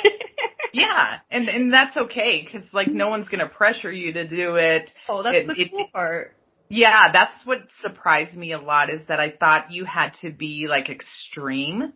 Yeah, 0.73 1.19
and 1.33 1.49
and 1.49 1.73
that's 1.75 1.97
okay 1.97 2.45
because 2.45 2.73
like 2.73 2.87
no 2.87 3.09
one's 3.09 3.29
gonna 3.29 3.49
pressure 3.49 3.91
you 3.91 4.13
to 4.13 4.29
do 4.29 4.55
it. 4.55 4.93
oh, 5.09 5.23
that's 5.25 5.39
It- 5.39 5.47
the 5.49 5.61
it- 5.61 5.71
cool 5.73 5.89
part. 5.93 6.37
Yeah, 6.71 7.11
that's 7.13 7.45
what 7.45 7.69
surprised 7.83 8.37
me 8.37 8.53
a 8.53 8.61
lot 8.61 8.91
is 8.91 9.09
that 9.09 9.19
I 9.19 9.33
thought 9.33 9.73
you 9.73 9.85
had 9.85 10.15
to 10.23 10.31
be 10.31 10.67
like 10.69 10.89
extreme. 10.89 11.93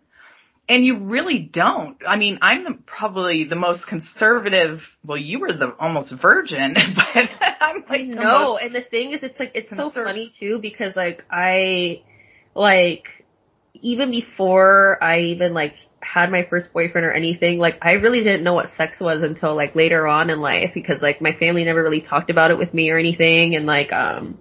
And 0.69 0.85
you 0.85 0.99
really 0.99 1.39
don't. 1.39 1.99
I 2.07 2.17
mean, 2.17 2.39
I'm 2.43 2.65
the, 2.65 2.79
probably 2.85 3.45
the 3.45 3.55
most 3.55 3.87
conservative. 3.87 4.81
Well, 5.05 5.19
you 5.19 5.39
were 5.39 5.53
the 5.53 5.77
almost 5.79 6.13
virgin, 6.21 6.75
but 6.97 7.31
I'm 7.61 7.85
like 7.89 8.07
No, 8.07 8.57
and 8.57 8.75
the 8.75 8.81
thing 8.81 9.13
is, 9.13 9.23
it's 9.23 9.39
like 9.39 9.53
it's 9.55 9.71
so 9.71 9.91
funny 9.91 10.33
too 10.41 10.59
because 10.61 10.97
like 10.97 11.23
I, 11.31 12.03
like, 12.55 13.05
even 13.75 14.11
before 14.11 14.99
I 15.05 15.21
even 15.21 15.55
like 15.55 15.75
had 16.01 16.33
my 16.33 16.47
first 16.51 16.73
boyfriend 16.73 17.07
or 17.07 17.13
anything, 17.13 17.59
like 17.59 17.79
I 17.83 17.93
really 17.93 18.25
didn't 18.25 18.43
know 18.43 18.55
what 18.55 18.71
sex 18.77 18.97
was 19.01 19.23
until 19.23 19.55
like 19.55 19.77
later 19.77 20.09
on 20.09 20.31
in 20.31 20.41
life 20.41 20.71
because 20.75 21.01
like 21.01 21.21
my 21.21 21.35
family 21.39 21.63
never 21.63 21.83
really 21.83 22.01
talked 22.01 22.31
about 22.31 22.51
it 22.51 22.59
with 22.59 22.73
me 22.75 22.91
or 22.91 22.99
anything, 22.99 23.55
and 23.55 23.67
like 23.67 23.93
um, 23.93 24.39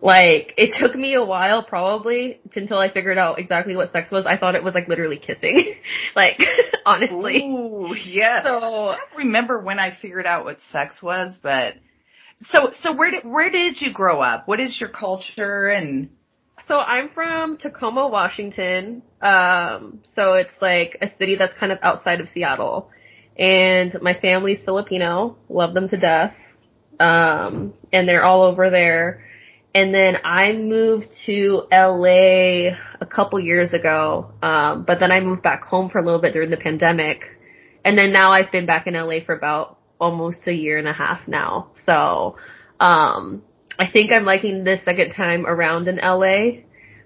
like 0.00 0.54
it 0.56 0.74
took 0.78 0.94
me 0.94 1.14
a 1.14 1.24
while 1.24 1.62
probably 1.62 2.40
until 2.54 2.78
I 2.78 2.90
figured 2.90 3.18
out 3.18 3.38
exactly 3.38 3.74
what 3.74 3.90
sex 3.90 4.10
was. 4.10 4.26
I 4.26 4.36
thought 4.36 4.54
it 4.54 4.62
was 4.62 4.74
like 4.74 4.88
literally 4.88 5.18
kissing, 5.18 5.74
like 6.16 6.38
honestly. 6.86 7.42
Ooh, 7.44 7.94
yes. 7.94 8.44
So 8.44 8.88
I 8.88 8.96
don't 8.96 9.18
remember 9.18 9.58
when 9.60 9.78
I 9.78 9.96
figured 10.00 10.26
out 10.26 10.44
what 10.44 10.60
sex 10.60 11.02
was, 11.02 11.38
but 11.42 11.74
so 12.40 12.70
so 12.70 12.94
where 12.94 13.10
did 13.10 13.24
where 13.24 13.50
did 13.50 13.80
you 13.80 13.92
grow 13.92 14.20
up? 14.20 14.46
What 14.46 14.60
is 14.60 14.78
your 14.80 14.90
culture 14.90 15.68
and 15.68 16.10
So 16.66 16.78
I'm 16.78 17.08
from 17.10 17.56
Tacoma, 17.56 18.06
Washington. 18.06 19.02
Um, 19.20 20.00
so 20.14 20.34
it's 20.34 20.54
like 20.60 20.96
a 21.02 21.08
city 21.08 21.34
that's 21.36 21.54
kind 21.58 21.72
of 21.72 21.78
outside 21.82 22.20
of 22.20 22.28
Seattle. 22.28 22.90
And 23.36 23.96
my 24.00 24.14
family's 24.14 24.58
Filipino. 24.64 25.36
Love 25.48 25.74
them 25.74 25.88
to 25.88 25.96
death. 25.96 26.34
Um, 27.00 27.74
and 27.92 28.08
they're 28.08 28.24
all 28.24 28.42
over 28.42 28.70
there. 28.70 29.24
And 29.74 29.94
then 29.94 30.16
I 30.24 30.52
moved 30.52 31.08
to 31.26 31.62
LA 31.70 32.70
a 33.00 33.06
couple 33.06 33.38
years 33.38 33.72
ago. 33.72 34.32
Um, 34.42 34.84
but 34.84 34.98
then 34.98 35.12
I 35.12 35.20
moved 35.20 35.42
back 35.42 35.64
home 35.64 35.90
for 35.90 35.98
a 35.98 36.04
little 36.04 36.20
bit 36.20 36.32
during 36.32 36.50
the 36.50 36.56
pandemic. 36.56 37.22
And 37.84 37.96
then 37.96 38.12
now 38.12 38.32
I've 38.32 38.50
been 38.50 38.66
back 38.66 38.86
in 38.86 38.94
LA 38.94 39.20
for 39.24 39.34
about 39.34 39.78
almost 40.00 40.46
a 40.46 40.52
year 40.52 40.78
and 40.78 40.88
a 40.88 40.92
half 40.92 41.28
now. 41.28 41.70
So, 41.84 42.36
um, 42.80 43.42
I 43.78 43.88
think 43.90 44.10
I'm 44.12 44.24
liking 44.24 44.64
this 44.64 44.84
second 44.84 45.12
time 45.12 45.46
around 45.46 45.86
in 45.86 45.96
LA. 45.96 46.62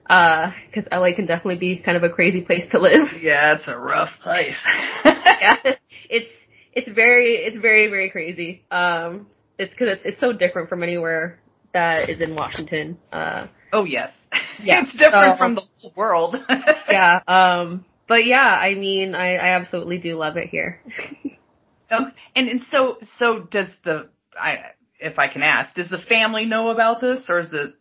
Uh, 0.08 0.52
cause 0.74 0.84
LA 0.90 1.14
can 1.14 1.26
definitely 1.26 1.56
be 1.56 1.76
kind 1.76 1.96
of 1.96 2.02
a 2.02 2.08
crazy 2.08 2.40
place 2.40 2.64
to 2.72 2.78
live. 2.78 3.08
Yeah, 3.20 3.54
it's 3.54 3.68
a 3.68 3.76
rough 3.76 4.10
place. 4.22 4.58
yeah. 5.04 5.56
It's, 6.08 6.30
it's 6.72 6.88
very, 6.90 7.36
it's 7.36 7.58
very, 7.58 7.88
very 7.88 8.10
crazy. 8.10 8.64
Um, 8.70 9.26
it's 9.58 9.72
cause 9.78 9.88
it's, 9.90 10.02
it's 10.04 10.20
so 10.20 10.32
different 10.32 10.68
from 10.68 10.82
anywhere 10.82 11.41
that 11.72 12.08
is 12.08 12.20
in 12.20 12.34
Washington. 12.34 12.98
Uh, 13.12 13.46
Oh 13.72 13.84
yes. 13.84 14.10
Yeah. 14.62 14.82
it's 14.82 14.92
different 14.92 15.34
So- 15.34 15.38
from 15.38 15.54
the 15.56 15.62
whole 15.80 15.92
world. 15.96 16.36
yeah. 16.88 17.20
Um, 17.26 17.84
but 18.06 18.24
yeah, 18.26 18.36
I 18.38 18.74
mean, 18.74 19.14
I, 19.14 19.36
I 19.36 19.48
absolutely 19.56 19.98
do 19.98 20.16
love 20.16 20.36
it 20.36 20.48
here. 20.48 20.80
Okay. 21.90 22.04
And 22.34 22.48
and 22.48 22.60
so 22.70 22.96
so 23.18 23.40
does 23.40 23.68
the 23.84 24.08
I 24.38 24.58
if 24.98 25.18
I 25.18 25.28
can 25.28 25.42
ask, 25.42 25.74
does 25.74 25.90
the 25.90 25.98
family 25.98 26.46
know 26.46 26.70
about 26.70 27.00
this 27.02 27.26
or 27.28 27.40
is 27.40 27.52
it 27.52 27.74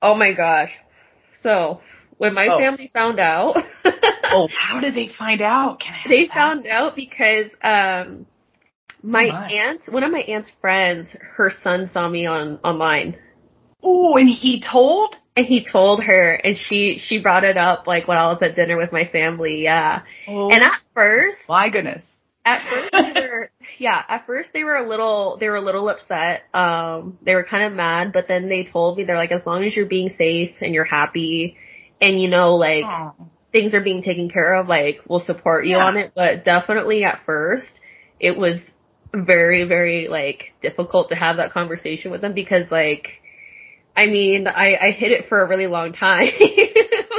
Oh 0.00 0.14
my 0.14 0.32
gosh. 0.32 0.70
So, 1.42 1.80
when 2.16 2.32
my 2.32 2.46
Oh. 2.50 2.58
family 2.58 2.90
found 2.94 3.20
out, 3.20 3.56
Oh, 4.32 4.48
how 4.56 4.80
did 4.80 4.94
they 4.94 5.08
find 5.18 5.42
out? 5.42 5.80
Can 5.80 5.92
I 5.94 6.08
they 6.08 6.26
that? 6.28 6.34
found 6.34 6.66
out 6.66 6.96
because 6.96 7.46
um 7.62 8.24
my 9.02 9.24
Oh 9.28 9.32
my. 9.32 9.50
aunt 9.52 9.80
one 9.92 10.02
of 10.02 10.10
my 10.12 10.20
aunt's 10.20 10.50
friends 10.62 11.08
her 11.36 11.52
son 11.62 11.90
saw 11.92 12.08
me 12.08 12.24
on 12.26 12.58
online 12.64 13.16
Oh, 13.82 14.16
and 14.16 14.28
he 14.28 14.60
told? 14.60 15.16
and 15.36 15.46
he 15.46 15.64
told 15.64 16.02
her 16.02 16.32
and 16.32 16.56
she 16.56 16.98
she 17.06 17.20
brought 17.20 17.44
it 17.44 17.56
up 17.56 17.86
like 17.86 18.08
when 18.08 18.18
i 18.18 18.26
was 18.26 18.38
at 18.42 18.56
dinner 18.56 18.76
with 18.76 18.90
my 18.90 19.04
family 19.06 19.62
yeah 19.62 20.02
Oh 20.26 20.50
and 20.50 20.64
at 20.64 20.80
first 20.94 21.38
my 21.48 21.68
goodness. 21.68 22.02
at 22.44 22.68
first 22.68 22.90
they 22.92 23.20
were 23.28 23.50
yeah 23.78 24.02
at 24.08 24.26
first 24.26 24.50
they 24.52 24.64
were 24.64 24.74
a 24.74 24.88
little 24.88 25.36
they 25.38 25.46
were 25.48 25.54
a 25.54 25.60
little 25.60 25.88
upset 25.88 26.42
um 26.54 27.18
they 27.22 27.36
were 27.36 27.44
kind 27.44 27.62
of 27.66 27.72
mad 27.72 28.12
but 28.12 28.26
then 28.26 28.48
they 28.48 28.64
told 28.64 28.98
me 28.98 29.04
they're 29.04 29.14
like 29.16 29.30
as 29.30 29.46
long 29.46 29.62
as 29.62 29.76
you're 29.76 29.86
being 29.86 30.10
safe 30.18 30.56
and 30.60 30.74
you're 30.74 30.84
happy 30.84 31.56
and 32.00 32.20
you 32.20 32.28
know 32.28 32.56
like 32.56 32.84
Oh. 32.84 33.14
things 33.52 33.74
are 33.74 33.80
being 33.80 34.02
taken 34.02 34.28
care 34.28 34.54
of, 34.56 34.66
like 34.68 34.98
we'll 35.08 35.20
support 35.20 35.66
you 35.66 35.76
Yeah. 35.76 35.84
on 35.84 35.96
it. 35.96 36.12
But 36.16 36.44
definitely 36.44 37.04
at 37.04 37.20
first, 37.24 37.70
it 38.20 38.36
was 38.36 38.60
very, 39.14 39.64
very 39.64 40.08
like 40.08 40.52
difficult 40.60 41.08
to 41.10 41.14
have 41.14 41.36
that 41.38 41.52
conversation 41.52 42.10
with 42.10 42.20
them 42.20 42.34
because 42.34 42.70
like, 42.70 43.06
I 43.98 44.06
mean, 44.06 44.46
I, 44.46 44.76
I 44.76 44.90
hid 44.92 45.12
it 45.12 45.28
for 45.28 45.42
a 45.42 45.48
really 45.48 45.66
long 45.66 45.92
time. 45.92 46.28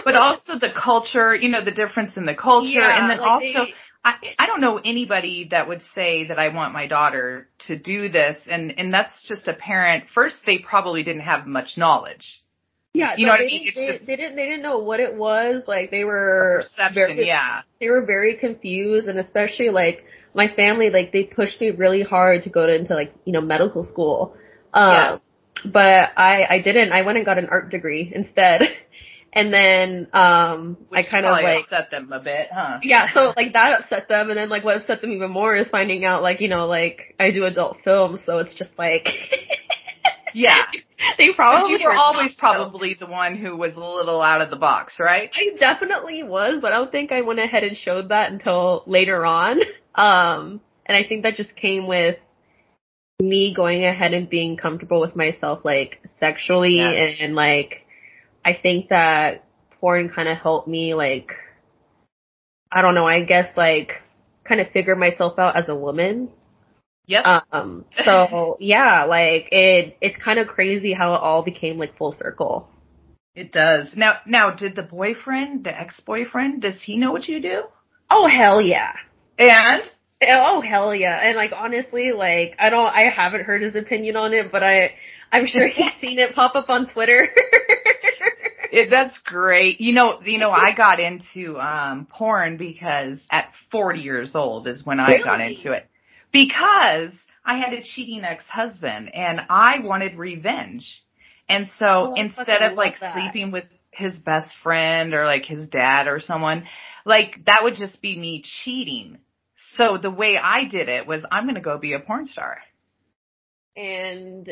But 0.05 0.15
also 0.15 0.53
the 0.57 0.71
culture, 0.71 1.36
you 1.36 1.50
know, 1.50 1.63
the 1.63 1.71
difference 1.71 2.17
in 2.17 2.25
the 2.25 2.33
culture 2.33 2.69
Yeah, 2.79 2.98
and 3.00 3.09
then 3.12 3.19
like 3.19 3.29
also 3.29 3.65
they- 3.65 3.74
I, 4.03 4.13
I 4.39 4.45
don't 4.48 4.62
know 4.62 4.77
anybody 4.83 5.50
that 5.51 5.67
would 5.67 5.81
say 5.93 6.25
that 6.29 6.39
I 6.39 6.48
want 6.55 6.74
my 6.74 6.88
daughter 6.88 7.50
to 7.67 7.77
do 7.77 8.07
this 8.09 8.38
and 8.50 8.74
and 8.79 8.93
that's 8.93 9.21
just 9.24 9.45
a 9.48 9.53
parent 9.53 10.05
first 10.15 10.38
they 10.45 10.57
probably 10.59 11.03
didn't 11.03 11.24
have 11.24 11.45
much 11.45 11.77
knowledge. 11.77 12.41
yeah, 12.93 13.15
You 13.17 13.25
know 13.25 13.33
what 13.33 13.41
I 13.41 13.43
they 13.43 13.48
mean? 13.48 13.71
they, 13.75 13.88
just- 13.91 14.07
they 14.07 14.15
didn't, 14.15 14.36
they 14.38 14.45
didn't 14.45 14.63
know 14.63 14.79
what 14.79 15.00
it 15.01 15.13
was. 15.15 15.63
Like 15.67 15.91
they 15.91 16.05
were 16.05 16.63
very, 16.93 17.27
yeah. 17.27 17.62
they 17.81 17.89
were 17.89 18.05
very 18.05 18.38
confused 18.38 19.09
and 19.09 19.19
especially 19.19 19.69
like 19.69 20.05
my 20.33 20.48
family 20.55 20.89
like 20.89 21.12
they 21.12 21.24
pushed 21.25 21.59
me 21.59 21.71
really 21.71 22.03
hard 22.03 22.43
to 22.43 22.50
go 22.50 22.65
to, 22.65 22.74
into 22.74 22.95
like 22.95 23.13
you 23.25 23.33
know 23.33 23.41
medical 23.41 23.83
school 23.83 24.33
um 24.74 24.93
Yes. 24.93 25.21
But 25.65 26.09
i 26.17 26.45
i 26.49 26.61
didn't 26.61 26.91
i 26.91 27.01
went 27.01 27.17
and 27.17 27.25
got 27.25 27.37
an 27.37 27.47
art 27.49 27.69
degree 27.69 28.11
instead 28.13 28.61
and 29.33 29.53
then 29.53 30.07
um 30.13 30.77
Which 30.89 31.05
i 31.05 31.09
kind 31.09 31.25
of 31.25 31.31
like 31.31 31.63
upset 31.63 31.91
them 31.91 32.11
a 32.11 32.19
bit, 32.21 32.49
huh? 32.51 32.79
yeah 32.83 33.13
so 33.13 33.33
like 33.35 33.53
that 33.53 33.81
upset 33.81 34.07
them 34.07 34.29
and 34.29 34.37
then 34.37 34.49
like 34.49 34.63
what 34.63 34.77
upset 34.77 35.01
them 35.01 35.11
even 35.11 35.31
more 35.31 35.55
is 35.55 35.67
finding 35.67 36.05
out 36.05 36.23
like 36.23 36.41
you 36.41 36.47
know 36.47 36.67
like 36.67 37.15
i 37.19 37.31
do 37.31 37.45
adult 37.45 37.77
films 37.83 38.21
so 38.25 38.39
it's 38.39 38.53
just 38.55 38.71
like 38.77 39.07
Yeah. 40.33 40.65
they 41.17 41.33
probably 41.35 41.71
you 41.79 41.79
were 41.83 41.93
always 41.93 42.33
probably 42.37 42.95
the 42.99 43.07
one 43.07 43.35
who 43.35 43.55
was 43.55 43.75
a 43.75 43.79
little 43.79 44.21
out 44.21 44.41
of 44.41 44.49
the 44.49 44.57
box, 44.57 44.95
right? 44.99 45.29
I 45.33 45.57
definitely 45.57 46.23
was, 46.23 46.59
but 46.61 46.71
I 46.71 46.77
don't 46.77 46.91
think 46.91 47.11
I 47.11 47.21
went 47.21 47.39
ahead 47.39 47.63
and 47.63 47.77
showed 47.77 48.09
that 48.09 48.31
until 48.31 48.83
later 48.85 49.25
on. 49.25 49.59
Um, 49.95 50.61
and 50.85 50.95
I 50.95 51.03
think 51.03 51.23
that 51.23 51.35
just 51.35 51.53
came 51.57 51.85
with 51.85 52.15
me 53.21 53.53
going 53.55 53.83
ahead 53.85 54.13
and 54.13 54.29
being 54.29 54.57
comfortable 54.57 55.01
with 55.01 55.15
myself, 55.15 55.59
like 55.63 55.99
sexually, 56.19 56.77
Yes. 56.77 57.17
and, 57.19 57.35
like 57.35 57.85
I 58.45 58.53
think 58.53 58.89
that 58.89 59.43
porn 59.79 60.09
kind 60.09 60.27
of 60.29 60.38
helped 60.38 60.67
me, 60.67 60.93
like 60.93 61.31
I 62.71 62.81
don't 62.81 62.95
know, 62.95 63.05
I 63.07 63.23
guess 63.23 63.55
like 63.57 63.91
kind 64.47 64.61
of 64.61 64.69
figure 64.71 64.95
myself 64.95 65.38
out 65.39 65.55
as 65.57 65.67
a 65.69 65.75
woman. 65.75 66.29
Yep. 67.07 67.25
Um, 67.51 67.85
so 68.05 68.57
yeah, 68.59 69.05
like 69.05 69.47
it, 69.51 69.97
it's 70.01 70.17
kind 70.23 70.39
of 70.39 70.47
crazy 70.47 70.93
how 70.93 71.15
it 71.15 71.21
all 71.21 71.43
became 71.43 71.77
like 71.77 71.97
full 71.97 72.13
circle. 72.13 72.67
it 73.35 73.51
does. 73.51 73.91
Now 73.95 74.17
now 74.25 74.51
did 74.51 74.75
the 74.75 74.83
boyfriend, 74.83 75.63
the 75.65 75.71
ex-boyfriend, 75.77 76.61
does 76.61 76.81
he 76.81 76.97
know 76.97 77.11
what 77.11 77.27
you 77.27 77.41
do? 77.41 77.63
Oh 78.09 78.27
hell 78.27 78.61
yeah. 78.61 78.93
And 79.38 79.83
Oh 80.21 80.61
hell 80.61 80.93
yeah! 80.93 81.17
And 81.17 81.35
like 81.38 81.51
honestly, 81.55 82.11
like 82.11 82.55
I 82.59 82.69
don't, 82.69 82.85
I 82.88 83.09
haven't 83.09 83.45
heard 83.45 83.61
his 83.61 83.75
opinion 83.75 84.15
on 84.17 84.33
it, 84.33 84.51
but 84.51 84.63
I, 84.63 84.91
I'm 85.31 85.47
sure 85.47 85.67
he's 85.67 85.93
seen 86.01 86.19
it 86.19 86.35
pop 86.35 86.55
up 86.55 86.69
on 86.69 86.88
Twitter. 86.88 87.29
It, 88.71 88.89
that's 88.89 89.17
great. 89.19 89.81
You 89.81 89.93
know, 89.93 90.21
you 90.23 90.38
know, 90.38 90.51
I 90.51 90.75
got 90.75 90.99
into 90.99 91.57
um 91.57 92.07
porn 92.09 92.57
because 92.57 93.25
at 93.31 93.51
40 93.71 94.01
years 94.01 94.35
old 94.35 94.67
is 94.67 94.85
when 94.85 94.99
I 94.99 95.17
got 95.23 95.41
into 95.41 95.71
it. 95.71 95.88
Because 96.31 97.11
I 97.43 97.57
had 97.57 97.73
a 97.73 97.81
cheating 97.81 98.23
ex-husband 98.23 99.15
and 99.15 99.41
I 99.49 99.79
wanted 99.79 100.15
revenge. 100.15 101.03
And 101.47 101.65
so 101.65 102.11
Oh, 102.11 102.13
instead 102.15 102.61
of 102.61 102.77
like 102.77 102.99
that. 102.99 103.15
sleeping 103.15 103.51
with 103.51 103.65
his 103.89 104.15
best 104.19 104.53
friend 104.61 105.15
or 105.15 105.25
like 105.25 105.45
his 105.45 105.67
dad 105.69 106.07
or 106.07 106.19
someone, 106.19 106.65
like 107.05 107.43
that 107.45 107.63
would 107.63 107.75
just 107.75 108.01
be 108.03 108.17
me 108.19 108.43
cheating. 108.43 109.17
So 109.77 109.97
the 109.97 110.11
way 110.11 110.37
I 110.37 110.65
did 110.65 110.89
it 110.89 111.07
was 111.07 111.25
I'm 111.31 111.45
going 111.45 111.55
to 111.55 111.61
go 111.61 111.77
be 111.77 111.93
a 111.93 111.99
porn 111.99 112.25
star. 112.25 112.59
And 113.75 114.45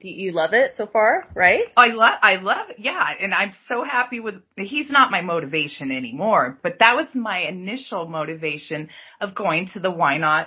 do 0.00 0.08
you 0.08 0.32
love 0.32 0.52
it 0.54 0.72
so 0.76 0.86
far, 0.86 1.26
right? 1.34 1.64
I 1.76 1.88
love, 1.88 2.14
I 2.22 2.36
love 2.36 2.70
it. 2.70 2.76
Yeah. 2.78 3.10
And 3.20 3.34
I'm 3.34 3.52
so 3.68 3.84
happy 3.84 4.20
with, 4.20 4.36
he's 4.56 4.90
not 4.90 5.10
my 5.10 5.20
motivation 5.20 5.90
anymore, 5.90 6.58
but 6.62 6.78
that 6.80 6.96
was 6.96 7.06
my 7.14 7.40
initial 7.40 8.08
motivation 8.08 8.88
of 9.20 9.34
going 9.34 9.68
to 9.74 9.80
the 9.80 9.90
YNOT. 9.90 10.46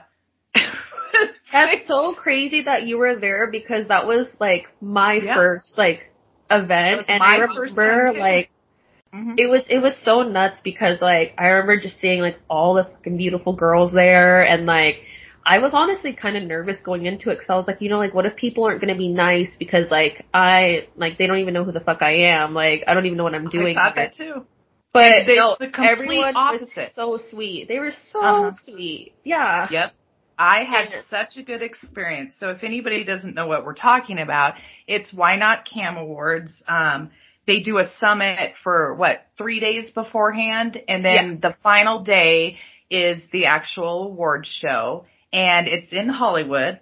That's 1.51 1.87
so 1.87 2.13
crazy 2.13 2.63
that 2.63 2.83
you 2.87 2.97
were 2.97 3.19
there 3.19 3.51
because 3.51 3.87
that 3.89 4.07
was 4.07 4.27
like 4.39 4.67
my 4.81 5.19
Yeah. 5.23 5.35
first 5.35 5.77
like 5.77 6.11
event 6.49 7.05
and 7.07 7.19
my 7.19 7.35
I 7.35 7.37
remember 7.37 8.19
like 8.19 8.49
Mhm. 9.13 9.35
it 9.37 9.47
was 9.47 9.63
it 9.69 9.79
was 9.79 9.95
so 10.03 10.23
nuts 10.23 10.59
because 10.63 11.01
like 11.01 11.33
I 11.37 11.47
remember 11.47 11.79
just 11.79 11.99
seeing 11.99 12.19
like 12.21 12.39
all 12.49 12.73
the 12.73 12.85
fucking 12.85 13.17
beautiful 13.17 13.53
girls 13.53 13.91
there 13.91 14.43
and 14.43 14.65
like 14.65 15.03
I 15.45 15.59
was 15.59 15.71
honestly 15.73 16.13
kind 16.13 16.37
of 16.37 16.43
nervous 16.43 16.79
going 16.79 17.05
into 17.05 17.29
it 17.29 17.35
because 17.35 17.49
I 17.49 17.55
was 17.55 17.67
like, 17.67 17.81
you 17.81 17.89
know, 17.89 17.97
like 17.99 18.13
what 18.13 18.25
if 18.25 18.35
people 18.35 18.63
aren't 18.63 18.79
gonna 18.81 18.95
be 18.97 19.09
nice 19.09 19.49
because 19.59 19.91
like 19.91 20.25
I 20.33 20.87
like 20.95 21.17
they 21.17 21.27
don't 21.27 21.39
even 21.39 21.53
know 21.53 21.63
who 21.63 21.71
the 21.73 21.79
fuck 21.81 22.01
I 22.01 22.29
am, 22.33 22.53
like 22.53 22.83
I 22.87 22.93
don't 22.93 23.05
even 23.05 23.17
know 23.17 23.25
what 23.25 23.35
I'm 23.35 23.49
doing. 23.49 23.77
I 23.77 23.87
thought 23.89 23.95
that 23.95 24.15
too. 24.15 24.45
But 24.93 25.11
It's 25.11 25.27
no, 25.37 25.57
the 25.59 25.69
complete 25.71 25.89
everyone 25.91 26.33
opposite. 26.35 26.77
was 26.77 26.91
so 26.95 27.19
sweet. 27.29 27.67
They 27.67 27.79
were 27.79 27.93
so 28.11 28.19
Uh-huh. 28.19 28.51
sweet. 28.63 29.13
Yeah. 29.23 29.67
Yep. 29.69 29.93
I 30.37 30.63
had 30.63 30.89
Yeah. 30.91 31.01
such 31.09 31.37
a 31.37 31.43
good 31.43 31.61
experience. 31.61 32.35
So 32.39 32.49
if 32.49 32.63
anybody 32.63 33.03
doesn't 33.03 33.35
know 33.35 33.47
what 33.47 33.65
we're 33.65 33.73
talking 33.75 34.19
about, 34.19 34.55
it's 34.87 35.11
YNOT 35.13 35.65
Cam 35.65 35.97
Awards. 35.97 36.63
Um, 36.67 37.11
they 37.45 37.59
do 37.59 37.77
a 37.77 37.91
summit 37.99 38.53
for 38.63 38.95
what, 38.95 39.25
three 39.37 39.59
days 39.59 39.91
beforehand? 39.91 40.81
And 40.87 41.03
then 41.03 41.39
the 41.41 41.55
final 41.63 42.03
day 42.03 42.57
is 42.89 43.27
the 43.31 43.45
actual 43.45 44.07
award 44.07 44.45
show. 44.45 45.05
And 45.31 45.67
it's 45.67 45.91
in 45.91 46.09
Hollywood. 46.09 46.79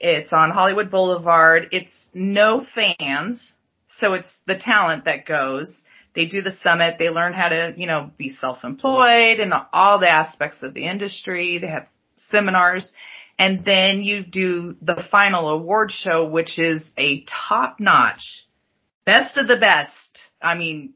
It's 0.00 0.32
on 0.32 0.50
Hollywood 0.50 0.90
Boulevard. 0.90 1.68
It's 1.72 1.92
no 2.14 2.64
fans. 2.74 3.52
So 3.98 4.14
it's 4.14 4.32
the 4.46 4.56
talent 4.56 5.06
that 5.06 5.26
goes. 5.26 5.82
They 6.14 6.26
do 6.26 6.42
the 6.42 6.56
summit. 6.62 6.96
They 6.98 7.10
learn 7.10 7.32
how 7.32 7.48
to, 7.48 7.74
you 7.76 7.86
know, 7.86 8.10
be 8.16 8.30
self-employed 8.30 9.40
and 9.40 9.52
all 9.72 9.98
the 9.98 10.08
aspects 10.08 10.62
of 10.62 10.74
the 10.74 10.84
industry. 10.84 11.58
They 11.58 11.66
have 11.66 11.88
seminars. 12.16 12.90
And 13.38 13.64
then 13.64 14.02
you 14.02 14.24
do 14.24 14.76
the 14.82 15.04
final 15.10 15.48
award 15.48 15.92
show, 15.92 16.28
which 16.28 16.58
is 16.58 16.90
a 16.98 17.24
top 17.48 17.78
notch, 17.78 18.44
best 19.08 19.38
of 19.38 19.48
the 19.48 19.56
best. 19.56 20.20
I 20.40 20.54
mean, 20.54 20.92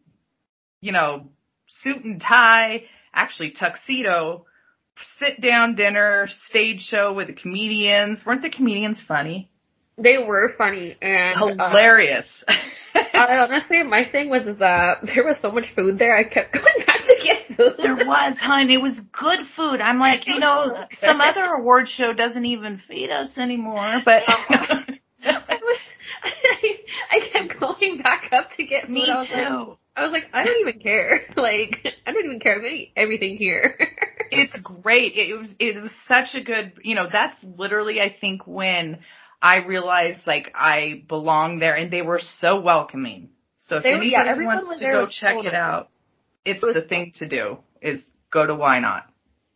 you 0.83 0.92
know, 0.92 1.31
suit 1.66 2.04
and 2.04 2.21
tie, 2.21 2.83
actually 3.14 3.52
tuxedo, 3.52 4.45
sit 5.19 5.40
down 5.40 5.75
dinner, 5.76 6.28
stage 6.49 6.83
show 6.83 7.14
with 7.14 7.28
the 7.28 7.33
comedians. 7.33 8.23
Weren't 8.26 8.42
the 8.42 8.50
comedians 8.50 9.02
funny? 9.09 9.50
They 9.97 10.19
were 10.19 10.54
funny 10.59 10.97
and 11.00 11.37
uh, 11.37 11.71
Hilarious. 11.71 12.26
I 12.95 13.38
honestly, 13.38 13.83
my 13.83 14.04
thing 14.11 14.28
was 14.28 14.47
is 14.47 14.59
that 14.59 14.99
there 15.14 15.25
was 15.25 15.38
so 15.40 15.50
much 15.50 15.66
food 15.75 15.99
there. 15.99 16.16
I 16.16 16.25
kept 16.25 16.52
going 16.52 16.87
back 16.87 17.07
to 17.07 17.16
get 17.23 17.57
food. 17.57 17.75
There 17.78 17.97
was, 17.97 18.37
hun. 18.40 18.71
It 18.71 18.81
was 18.81 19.00
good 19.12 19.47
food. 19.57 19.81
I'm 19.81 19.99
like, 19.99 20.26
you 20.26 20.38
know, 20.38 20.66
some 21.00 21.21
other 21.21 21.45
award 21.45 21.88
show 21.88 22.12
doesn't 22.12 22.45
even 22.45 22.78
feed 22.78 23.11
us 23.11 23.38
anymore, 23.38 24.02
but 24.04 24.23
I 26.23 26.29
was, 26.29 26.77
I, 27.13 27.17
I 27.17 27.29
kept 27.33 27.61
going 27.61 27.99
back 28.03 28.31
up 28.33 28.51
to 28.57 28.65
get 28.65 28.85
food. 28.87 28.91
me 28.91 29.11
I 29.11 29.17
was 29.19 29.31
like, 29.31 29.49
too. 29.49 29.77
I 29.97 30.03
was 30.05 30.13
like, 30.13 30.25
I 30.33 30.45
don't 30.45 30.69
even 30.69 30.81
care. 30.81 31.21
Like, 31.37 31.77
I 32.07 32.13
don't 32.13 32.25
even 32.25 32.41
care. 32.41 32.59
I'm 32.59 32.65
eating 32.67 32.89
everything 32.97 33.37
here. 33.37 33.79
It's 34.35 34.59
great. 34.62 35.15
It 35.17 35.35
was 35.37 35.55
it 35.59 35.83
was 35.83 35.93
such 36.09 36.35
a 36.35 36.43
good, 36.43 36.73
you 36.83 36.95
know, 36.95 37.07
that's 37.12 37.37
literally 37.45 38.01
I 38.01 38.11
think 38.19 38.47
when 38.47 39.01
I 39.43 39.67
realized 39.67 40.21
like 40.27 40.51
I 40.55 41.03
belong 41.07 41.59
there 41.59 41.75
and 41.75 41.91
they 41.93 42.01
were 42.01 42.19
so 42.38 42.61
welcoming. 42.62 43.29
So 43.59 43.77
if 43.77 43.83
They 43.83 43.91
anybody 43.91 44.11
yeah, 44.11 44.35
wants 44.47 44.81
to 44.81 44.87
go 44.87 45.07
check 45.07 45.45
it 45.45 45.55
out, 45.55 45.88
it's 46.47 46.62
It 46.62 46.67
was- 46.67 46.75
the 46.77 46.81
thing 46.83 47.12
to 47.17 47.29
do 47.29 47.59
is 47.83 48.11
go 48.33 48.47
to 48.47 48.55
YNOT. 48.55 49.03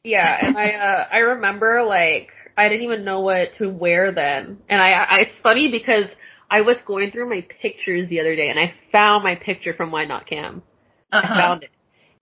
Yeah, 0.05 0.39
and 0.47 0.59
I 0.59 0.73
uh 0.75 1.09
I 1.11 1.19
remember 1.19 1.83
like 1.85 2.33
I 2.57 2.69
didn't 2.69 2.85
even 2.85 3.05
know 3.05 3.21
what 3.21 3.55
to 3.59 3.69
wear 3.69 4.13
then. 4.13 4.59
And 4.69 4.81
I, 4.81 4.91
I 4.93 5.19
it's 5.21 5.41
funny 5.43 5.71
because 5.71 6.11
I 6.51 6.61
was 6.63 6.77
going 6.87 7.11
through 7.11 7.29
my 7.29 7.47
pictures 7.63 8.09
the 8.09 8.21
other 8.21 8.37
day 8.37 8.49
and 8.51 8.59
I 8.59 8.75
found 8.93 9.25
my 9.25 9.35
picture 9.35 9.75
from 9.75 9.91
YNOT 9.91 10.27
Cam. 10.27 10.63
I 11.13 11.19
Uh-huh. 11.19 11.35
found 11.35 11.63
it. 11.65 11.71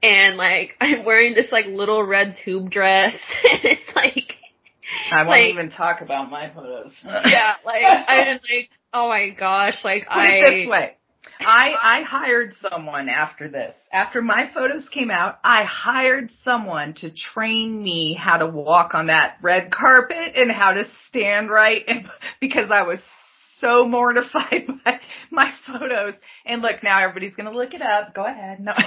And 0.02 0.36
like 0.36 0.76
I'm 0.80 1.04
wearing 1.04 1.34
this 1.34 1.50
like 1.52 1.66
little 1.66 2.02
red 2.02 2.36
tube 2.44 2.70
dress 2.70 3.14
and 3.52 3.60
it's 3.64 3.94
like 3.96 4.34
I 5.10 5.18
won't 5.22 5.28
like- 5.30 5.52
even 5.52 5.70
talk 5.70 6.00
about 6.02 6.30
my 6.30 6.50
photos. 6.54 6.98
yeah, 7.04 7.54
like 7.64 7.84
I'm 7.84 8.34
like 8.34 8.70
oh 8.92 9.08
my 9.08 9.30
gosh, 9.30 9.82
like 9.84 10.06
Put 10.06 10.16
I 10.16 10.28
it 10.36 10.50
this 10.60 10.68
way. 10.68 10.96
I, 11.40 11.72
I 12.00 12.02
hired 12.02 12.52
someone 12.54 13.08
after 13.08 13.48
this. 13.48 13.74
After 13.90 14.20
my 14.20 14.50
photos 14.52 14.90
came 14.90 15.10
out, 15.10 15.38
I 15.42 15.64
hired 15.64 16.30
someone 16.42 16.92
to 16.96 17.10
train 17.10 17.82
me 17.82 18.12
how 18.12 18.36
to 18.36 18.46
walk 18.46 18.94
on 18.94 19.06
that 19.06 19.38
red 19.40 19.70
carpet 19.72 20.32
and 20.36 20.52
how 20.52 20.74
to 20.74 20.84
stand 21.08 21.48
right 21.48 21.82
and, 21.88 22.10
because 22.42 22.70
I 22.70 22.82
was 22.82 23.00
so 23.64 23.86
mortified 23.88 24.66
by 24.84 25.00
my 25.30 25.50
photos. 25.66 26.14
And 26.44 26.62
look, 26.62 26.82
now 26.82 27.02
everybody's 27.02 27.34
going 27.34 27.50
to 27.50 27.56
look 27.56 27.74
it 27.74 27.82
up. 27.82 28.14
Go 28.14 28.24
ahead. 28.24 28.60
No. 28.60 28.72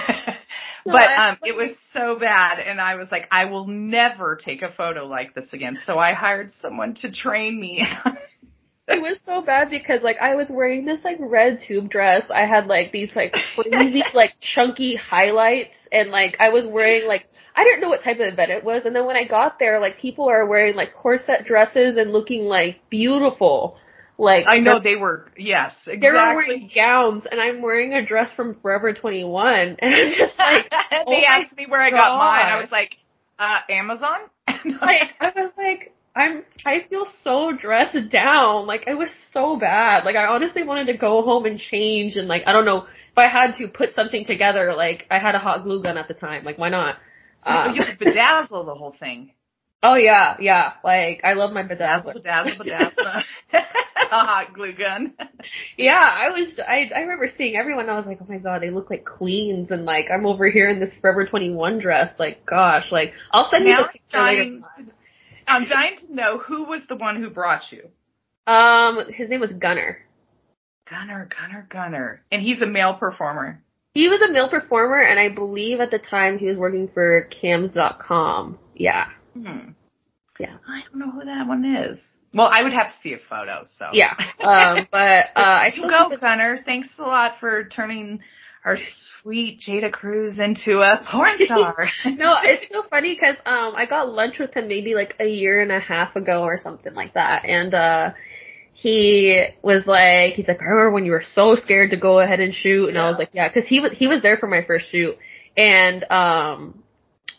But 0.84 1.08
um 1.10 1.38
it 1.44 1.54
was 1.54 1.76
so 1.92 2.18
bad 2.18 2.60
and 2.60 2.80
I 2.80 2.94
was 2.94 3.10
like 3.10 3.28
I 3.30 3.44
will 3.44 3.66
never 3.66 4.38
take 4.42 4.62
a 4.62 4.72
photo 4.72 5.04
like 5.04 5.34
this 5.34 5.52
again. 5.52 5.76
So 5.84 5.98
I 5.98 6.14
hired 6.14 6.50
someone 6.50 6.94
to 7.02 7.10
train 7.10 7.60
me. 7.60 7.86
It 8.90 9.02
was 9.02 9.18
so 9.26 9.42
bad 9.42 9.68
because 9.68 10.00
like 10.02 10.16
I 10.18 10.34
was 10.34 10.48
wearing 10.48 10.86
this 10.86 11.04
like 11.04 11.18
red 11.20 11.58
tube 11.60 11.90
dress. 11.90 12.30
I 12.34 12.46
had 12.46 12.68
like 12.68 12.90
these 12.90 13.14
like 13.14 13.34
crazy 13.54 14.02
like 14.14 14.32
chunky 14.40 14.96
highlights 14.96 15.76
and 15.92 16.08
like 16.08 16.38
I 16.40 16.48
was 16.48 16.64
wearing 16.64 17.06
like 17.06 17.26
I 17.54 17.64
didn't 17.64 17.82
know 17.82 17.90
what 17.90 18.02
type 18.02 18.18
of 18.18 18.32
event 18.32 18.50
it 18.50 18.64
was 18.64 18.86
and 18.86 18.96
then 18.96 19.04
when 19.04 19.16
I 19.16 19.24
got 19.24 19.58
there 19.58 19.78
like 19.78 19.98
people 19.98 20.30
are 20.30 20.46
wearing 20.46 20.74
like 20.74 20.94
corset 20.94 21.44
dresses 21.44 21.98
and 21.98 22.12
looking 22.12 22.44
like 22.44 22.78
beautiful. 22.88 23.76
Like 24.18 24.46
I 24.48 24.58
know 24.58 24.80
they 24.80 24.96
were 24.96 25.30
yes, 25.36 25.72
exactly. 25.86 26.00
they 26.00 26.10
were 26.10 26.34
wearing 26.34 26.70
gowns 26.74 27.24
and 27.30 27.40
I'm 27.40 27.62
wearing 27.62 27.94
a 27.94 28.04
dress 28.04 28.28
from 28.34 28.56
Forever 28.60 28.92
21 28.92 29.56
and 29.78 29.94
I'm 29.94 30.12
just 30.12 30.36
like 30.36 30.68
they 30.90 30.96
oh 31.06 31.10
my 31.12 31.24
asked 31.28 31.56
me 31.56 31.66
where 31.68 31.80
I 31.80 31.90
got 31.90 32.18
mine. 32.18 32.46
I 32.46 32.60
was 32.60 32.70
like, 32.72 32.96
uh, 33.38 33.60
Amazon? 33.70 34.18
like 34.48 35.10
I 35.20 35.32
was 35.36 35.52
like 35.56 35.94
I'm 36.16 36.42
I 36.66 36.80
feel 36.90 37.06
so 37.22 37.52
dressed 37.56 38.10
down. 38.10 38.66
Like 38.66 38.84
it 38.88 38.94
was 38.94 39.10
so 39.32 39.56
bad. 39.56 40.04
Like 40.04 40.16
I 40.16 40.26
honestly 40.26 40.64
wanted 40.64 40.92
to 40.92 40.98
go 40.98 41.22
home 41.22 41.46
and 41.46 41.56
change 41.56 42.16
and 42.16 42.26
like 42.26 42.42
I 42.44 42.52
don't 42.52 42.64
know 42.64 42.86
if 42.86 43.18
I 43.18 43.28
had 43.28 43.56
to 43.58 43.68
put 43.68 43.94
something 43.94 44.24
together. 44.24 44.74
Like 44.76 45.06
I 45.12 45.20
had 45.20 45.36
a 45.36 45.38
hot 45.38 45.62
glue 45.62 45.80
gun 45.80 45.96
at 45.96 46.08
the 46.08 46.14
time. 46.14 46.44
Like 46.44 46.58
why 46.58 46.70
not? 46.70 46.96
Um, 47.44 47.76
you 47.76 47.84
could 47.84 48.00
bedazzle 48.00 48.66
the 48.66 48.74
whole 48.74 48.96
thing. 48.98 49.30
oh 49.80 49.94
yeah, 49.94 50.36
yeah. 50.40 50.72
Like 50.82 51.20
I 51.22 51.34
love 51.34 51.52
my 51.52 51.62
Bedazzle, 51.62 52.16
bedazzler. 52.16 52.58
bedazzle, 52.58 52.92
bedazzle. 52.98 53.64
a 54.12 54.24
hot 54.24 54.52
glue 54.54 54.74
gun. 54.74 55.14
Yeah, 55.76 56.02
I 56.02 56.30
was. 56.30 56.58
I 56.58 56.90
I 56.94 57.00
remember 57.00 57.28
seeing 57.28 57.54
everyone. 57.54 57.88
I 57.88 57.96
was 57.96 58.06
like, 58.06 58.18
oh 58.20 58.26
my 58.28 58.38
god, 58.38 58.60
they 58.60 58.70
look 58.70 58.90
like 58.90 59.04
queens, 59.04 59.70
and 59.70 59.84
like 59.84 60.06
I'm 60.12 60.26
over 60.26 60.50
here 60.50 60.68
in 60.68 60.80
this 60.80 60.90
Forever 61.00 61.24
21 61.24 61.78
dress. 61.78 62.12
Like 62.18 62.44
gosh, 62.44 62.90
like 62.90 63.12
I'll 63.30 63.48
send 63.48 63.64
you 63.64 63.70
Now 63.70 63.82
the 63.84 63.88
picture 63.88 64.02
dying, 64.10 64.64
I'm 65.46 65.68
dying 65.68 65.96
to 66.06 66.14
know 66.14 66.38
who 66.38 66.64
was 66.64 66.82
the 66.88 66.96
one 66.96 67.22
who 67.22 67.30
brought 67.30 67.70
you. 67.70 67.88
Um, 68.52 68.98
his 69.12 69.30
name 69.30 69.40
was 69.40 69.52
Gunner. 69.52 69.98
Gunner, 70.90 71.28
Gunner, 71.28 71.66
Gunner. 71.70 72.22
And 72.32 72.42
he's 72.42 72.62
a 72.62 72.66
male 72.66 72.96
performer. 72.98 73.62
He 73.94 74.08
was 74.08 74.20
a 74.20 74.32
male 74.32 74.48
performer, 74.48 75.00
and 75.00 75.18
I 75.18 75.28
believe 75.28 75.80
at 75.80 75.90
the 75.90 75.98
time 75.98 76.38
he 76.38 76.46
was 76.46 76.56
working 76.56 76.88
for 76.92 77.22
Cams.com. 77.22 78.58
Yeah. 78.74 79.06
Hmm. 79.34 79.70
Yeah. 80.38 80.56
I 80.68 80.82
don't 80.90 80.98
know 80.98 81.10
who 81.10 81.24
that 81.24 81.46
one 81.46 81.64
is. 81.64 81.98
Well, 82.38 82.48
I 82.50 82.62
would 82.62 82.72
have 82.72 82.92
to 82.92 82.96
see 83.02 83.12
a 83.12 83.18
photo, 83.18 83.64
so. 83.78 83.90
Yeah. 83.92 84.14
Um, 84.40 84.86
but, 84.92 85.26
uh, 85.36 85.40
I 85.40 85.66
You 85.66 85.72
still 85.72 85.88
go, 85.88 86.08
think 86.08 86.20
Gunner. 86.20 86.56
Thanks 86.64 86.88
a 86.98 87.02
lot 87.02 87.40
for 87.40 87.64
turning 87.64 88.20
our 88.64 88.76
sweet 89.22 89.60
Jada 89.60 89.90
Cruz 89.90 90.38
into 90.38 90.78
a 90.78 91.02
porn 91.10 91.38
star. 91.44 91.90
no, 92.04 92.36
it's 92.42 92.70
so 92.70 92.84
funny 92.90 93.14
because 93.14 93.36
um 93.46 93.74
I 93.76 93.86
got 93.86 94.08
lunch 94.08 94.38
with 94.38 94.54
him 94.54 94.68
maybe 94.68 94.94
like 94.94 95.14
a 95.20 95.26
year 95.26 95.60
and 95.60 95.72
a 95.72 95.80
half 95.80 96.16
ago 96.16 96.42
or 96.42 96.58
something 96.62 96.94
like 96.94 97.14
that, 97.14 97.44
and 97.44 97.74
uh 97.74 98.10
he 98.74 99.42
was 99.62 99.86
like, 99.86 100.34
he's 100.34 100.46
like, 100.46 100.60
I 100.60 100.64
remember 100.66 100.92
when 100.92 101.04
you 101.04 101.10
were 101.12 101.24
so 101.34 101.56
scared 101.56 101.90
to 101.90 101.96
go 101.96 102.20
ahead 102.20 102.38
and 102.40 102.54
shoot, 102.54 102.88
and 102.88 102.98
I 102.98 103.08
was 103.08 103.18
like, 103.18 103.30
yeah, 103.32 103.48
because 103.48 103.68
he 103.68 103.80
was 103.80 103.92
he 103.92 104.06
was 104.06 104.22
there 104.22 104.36
for 104.36 104.46
my 104.48 104.64
first 104.66 104.90
shoot, 104.90 105.16
and 105.56 106.04
um 106.10 106.82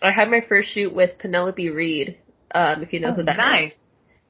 I 0.02 0.12
had 0.12 0.30
my 0.30 0.42
first 0.48 0.74
shoot 0.74 0.94
with 0.94 1.18
Penelope 1.20 1.70
Reed, 1.70 2.18
um 2.56 2.82
if 2.82 2.92
you 2.94 3.00
know 3.02 3.14
who 3.14 3.24
that 3.24 3.64
is. 3.66 3.74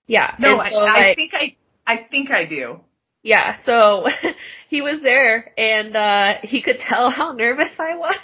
Yeah. 0.10 0.34
No, 0.40 0.60
and 0.60 0.62
I, 0.62 0.70
so, 0.72 0.78
I 0.80 1.16
think 1.16 1.32
I, 1.36 1.56
I 1.86 2.08
think 2.10 2.32
I 2.32 2.46
do. 2.46 2.82
Yeah, 3.22 3.58
so 3.64 4.08
he 4.70 4.82
was 4.82 5.02
there 5.04 5.52
and 5.58 5.96
uh 5.96 6.34
he 6.44 6.62
could 6.62 6.80
tell 6.80 7.10
how 7.12 7.32
nervous 7.34 7.70
I 7.78 7.96
was. 7.96 8.16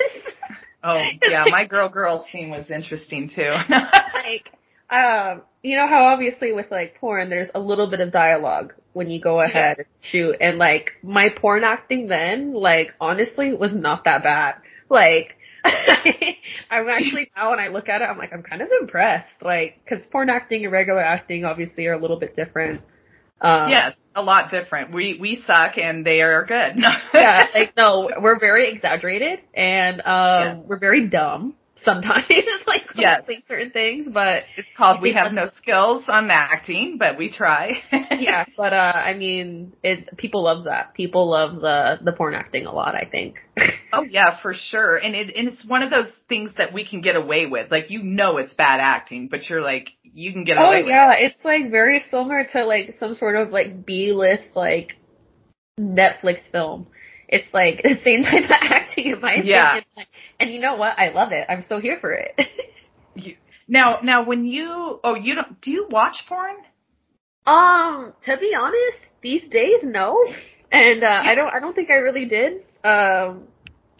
Oh 0.83 1.03
yeah, 1.29 1.45
my 1.49 1.65
girl 1.65 1.89
girl 1.89 2.25
scene 2.31 2.49
was 2.49 2.71
interesting 2.71 3.29
too. 3.29 3.53
like 4.13 4.51
um 4.89 5.43
you 5.61 5.75
know 5.77 5.87
how 5.87 6.05
obviously 6.05 6.53
with 6.53 6.71
like 6.71 6.95
porn 6.99 7.29
there's 7.29 7.49
a 7.53 7.59
little 7.59 7.87
bit 7.89 7.99
of 7.99 8.11
dialogue 8.11 8.73
when 8.93 9.09
you 9.09 9.21
go 9.21 9.41
ahead 9.41 9.75
Yes. 9.77 9.85
and 9.85 9.87
shoot 10.01 10.35
and 10.41 10.57
like 10.57 10.91
my 11.03 11.29
porn 11.39 11.63
acting 11.63 12.07
then 12.07 12.53
like 12.53 12.95
honestly 12.99 13.53
was 13.53 13.73
not 13.73 14.05
that 14.05 14.23
bad. 14.23 14.55
Like 14.89 15.35
I'm 16.69 16.87
actually 16.89 17.29
now 17.35 17.51
when 17.51 17.59
I 17.59 17.67
look 17.69 17.89
at 17.89 18.01
it 18.01 18.05
I'm 18.05 18.17
like 18.17 18.33
I'm 18.33 18.43
kind 18.43 18.61
of 18.61 18.69
impressed 18.81 19.41
like 19.41 19.85
cuz 19.87 20.05
porn 20.11 20.29
acting 20.29 20.63
and 20.63 20.71
regular 20.71 21.01
acting 21.01 21.45
obviously 21.45 21.87
are 21.87 21.93
a 21.93 21.97
little 21.99 22.19
bit 22.19 22.35
different. 22.35 22.81
Um 23.41 23.69
yes, 23.69 23.95
a 24.15 24.21
lot 24.21 24.51
different. 24.51 24.93
We 24.93 25.17
we 25.19 25.35
suck 25.45 25.77
and 25.77 26.05
they 26.05 26.21
are 26.21 26.45
good. 26.45 26.77
yeah, 27.13 27.47
like 27.53 27.75
no, 27.75 28.09
we're 28.21 28.39
very 28.39 28.71
exaggerated 28.71 29.39
and 29.53 30.01
um 30.01 30.57
Yes. 30.59 30.65
we're 30.67 30.79
very 30.79 31.07
dumb 31.07 31.55
sometimes, 31.77 32.25
like 32.67 32.83
Yes. 32.95 33.25
certain 33.47 33.71
things, 33.71 34.07
but 34.11 34.43
It's 34.57 34.69
called 34.77 35.01
we 35.01 35.13
have 35.13 35.33
no 35.33 35.47
skills 35.47 36.05
on 36.07 36.29
acting, 36.31 36.97
but 36.97 37.17
we 37.17 37.29
try. 37.31 37.71
yeah, 38.11 38.45
but 38.57 38.73
uh 38.73 38.93
I 38.95 39.13
mean 39.13 39.73
it 39.83 40.17
people 40.17 40.43
love 40.43 40.63
that. 40.65 40.93
People 40.93 41.29
love 41.29 41.55
the 41.55 41.99
the 42.03 42.11
porn 42.13 42.33
acting 42.33 42.65
a 42.65 42.73
lot, 42.73 42.95
I 42.95 43.05
think. 43.09 43.35
Oh 43.93 44.03
yeah, 44.03 44.41
for 44.41 44.53
sure. 44.53 44.97
And 44.97 45.15
it 45.15 45.35
and 45.35 45.47
it's 45.47 45.63
one 45.65 45.81
of 45.83 45.89
those 45.89 46.11
things 46.27 46.53
that 46.57 46.73
we 46.73 46.85
can 46.85 47.01
get 47.01 47.15
away 47.15 47.45
with. 47.45 47.71
Like 47.71 47.89
you 47.89 48.03
know 48.03 48.37
it's 48.37 48.53
bad 48.53 48.79
acting, 48.79 49.27
but 49.29 49.49
you're 49.49 49.61
like 49.61 49.89
you 50.03 50.33
can 50.33 50.43
get 50.43 50.57
oh 50.57 50.67
away 50.67 50.83
with 50.83 50.87
yeah, 50.87 51.11
it. 51.13 51.31
it's 51.31 51.45
like 51.45 51.69
very 51.71 51.99
similar 52.09 52.43
to 52.53 52.65
like 52.65 52.95
some 52.99 53.15
sort 53.15 53.35
of 53.35 53.51
like 53.51 53.85
B 53.85 54.11
list 54.13 54.55
like 54.55 54.93
Netflix 55.79 56.49
film. 56.51 56.87
It's 57.27 57.53
like 57.53 57.81
the 57.83 57.95
same 58.03 58.23
type 58.23 58.45
of 58.45 58.51
acting 58.51 58.84
in 58.97 59.21
my 59.21 59.35
Yeah. 59.43 59.77
opinion. 59.77 60.07
And 60.39 60.51
you 60.51 60.59
know 60.59 60.75
what? 60.75 60.97
I 60.97 61.09
love 61.11 61.31
it. 61.31 61.45
I'm 61.49 61.63
so 61.67 61.79
here 61.79 61.97
for 61.99 62.13
it. 62.13 62.39
Now 63.67 64.01
now 64.03 64.25
when 64.25 64.45
you 64.45 64.99
oh 65.03 65.15
you 65.15 65.33
don't 65.33 65.59
do 65.59 65.71
you 65.71 65.87
watch 65.89 66.17
porn? 66.29 66.57
Um, 67.47 68.13
to 68.25 68.37
be 68.37 68.53
honest, 68.55 68.97
these 69.21 69.47
days, 69.49 69.79
no. 69.83 70.17
And 70.71 71.03
uh, 71.03 71.07
I 71.07 71.35
don't, 71.35 71.53
I 71.53 71.59
don't 71.59 71.73
think 71.75 71.89
I 71.89 71.95
really 71.95 72.25
did. 72.25 72.63
Um, 72.83 73.47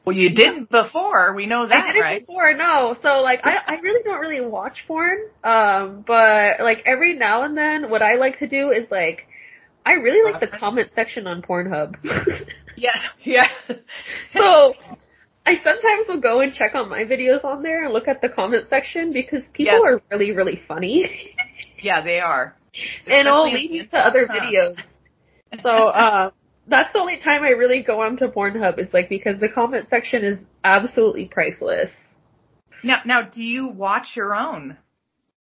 Well 0.05 0.15
you 0.15 0.33
did 0.33 0.69
before, 0.69 1.33
we 1.35 1.45
know 1.45 1.67
that, 1.67 1.83
I 1.83 1.87
did 1.87 1.95
it 1.95 2.01
right? 2.01 2.27
before, 2.27 2.53
no. 2.55 2.95
So 3.01 3.21
like, 3.21 3.41
I, 3.43 3.57
I 3.67 3.75
really 3.81 4.03
don't 4.03 4.19
really 4.19 4.45
watch 4.45 4.83
porn. 4.87 5.17
Um, 5.43 6.03
but 6.05 6.59
like 6.59 6.83
every 6.85 7.17
now 7.17 7.43
and 7.43 7.57
then, 7.57 7.89
what 7.89 8.01
I 8.01 8.15
like 8.15 8.39
to 8.39 8.47
do 8.47 8.71
is 8.71 8.89
like, 8.91 9.27
I 9.85 9.93
really 9.93 10.31
like 10.31 10.41
the 10.41 10.57
comment 10.57 10.89
section 10.95 11.27
on 11.27 11.41
Pornhub. 11.43 11.95
Yeah. 12.75 12.91
Yeah. 13.23 13.47
so 14.33 14.73
I 15.45 15.55
sometimes 15.55 16.07
will 16.07 16.21
go 16.21 16.41
and 16.41 16.53
check 16.53 16.73
on 16.75 16.89
my 16.89 17.03
videos 17.03 17.43
on 17.43 17.61
there 17.63 17.85
and 17.85 17.93
look 17.93 18.07
at 18.07 18.21
the 18.21 18.29
comment 18.29 18.67
section 18.69 19.13
because 19.13 19.43
people 19.53 19.79
Yes. 19.81 19.81
are 19.83 20.01
really, 20.11 20.31
really 20.31 20.61
funny. 20.67 21.33
yeah, 21.81 22.03
they 22.03 22.19
are. 22.19 22.55
and 23.07 23.27
I'll 23.27 23.51
lead 23.51 23.71
me 23.71 23.87
to 23.87 23.97
other 23.97 24.27
videos. 24.27 24.77
So, 25.61 25.69
uh, 25.69 26.31
that's 26.67 26.93
the 26.93 26.99
only 26.99 27.17
time 27.17 27.43
I 27.43 27.49
really 27.49 27.83
go 27.83 28.01
on 28.01 28.13
onto 28.13 28.27
Pornhub 28.27 28.79
is 28.79 28.93
like 28.93 29.07
because 29.07 29.39
the 29.39 29.49
comment 29.49 29.87
section 29.89 30.23
is 30.23 30.39
absolutely 30.63 31.25
priceless. 31.31 31.91
Now 32.83 33.01
now 33.05 33.21
do 33.21 33.43
you 33.43 33.67
watch 33.67 34.15
your 34.15 34.35
own? 34.35 34.77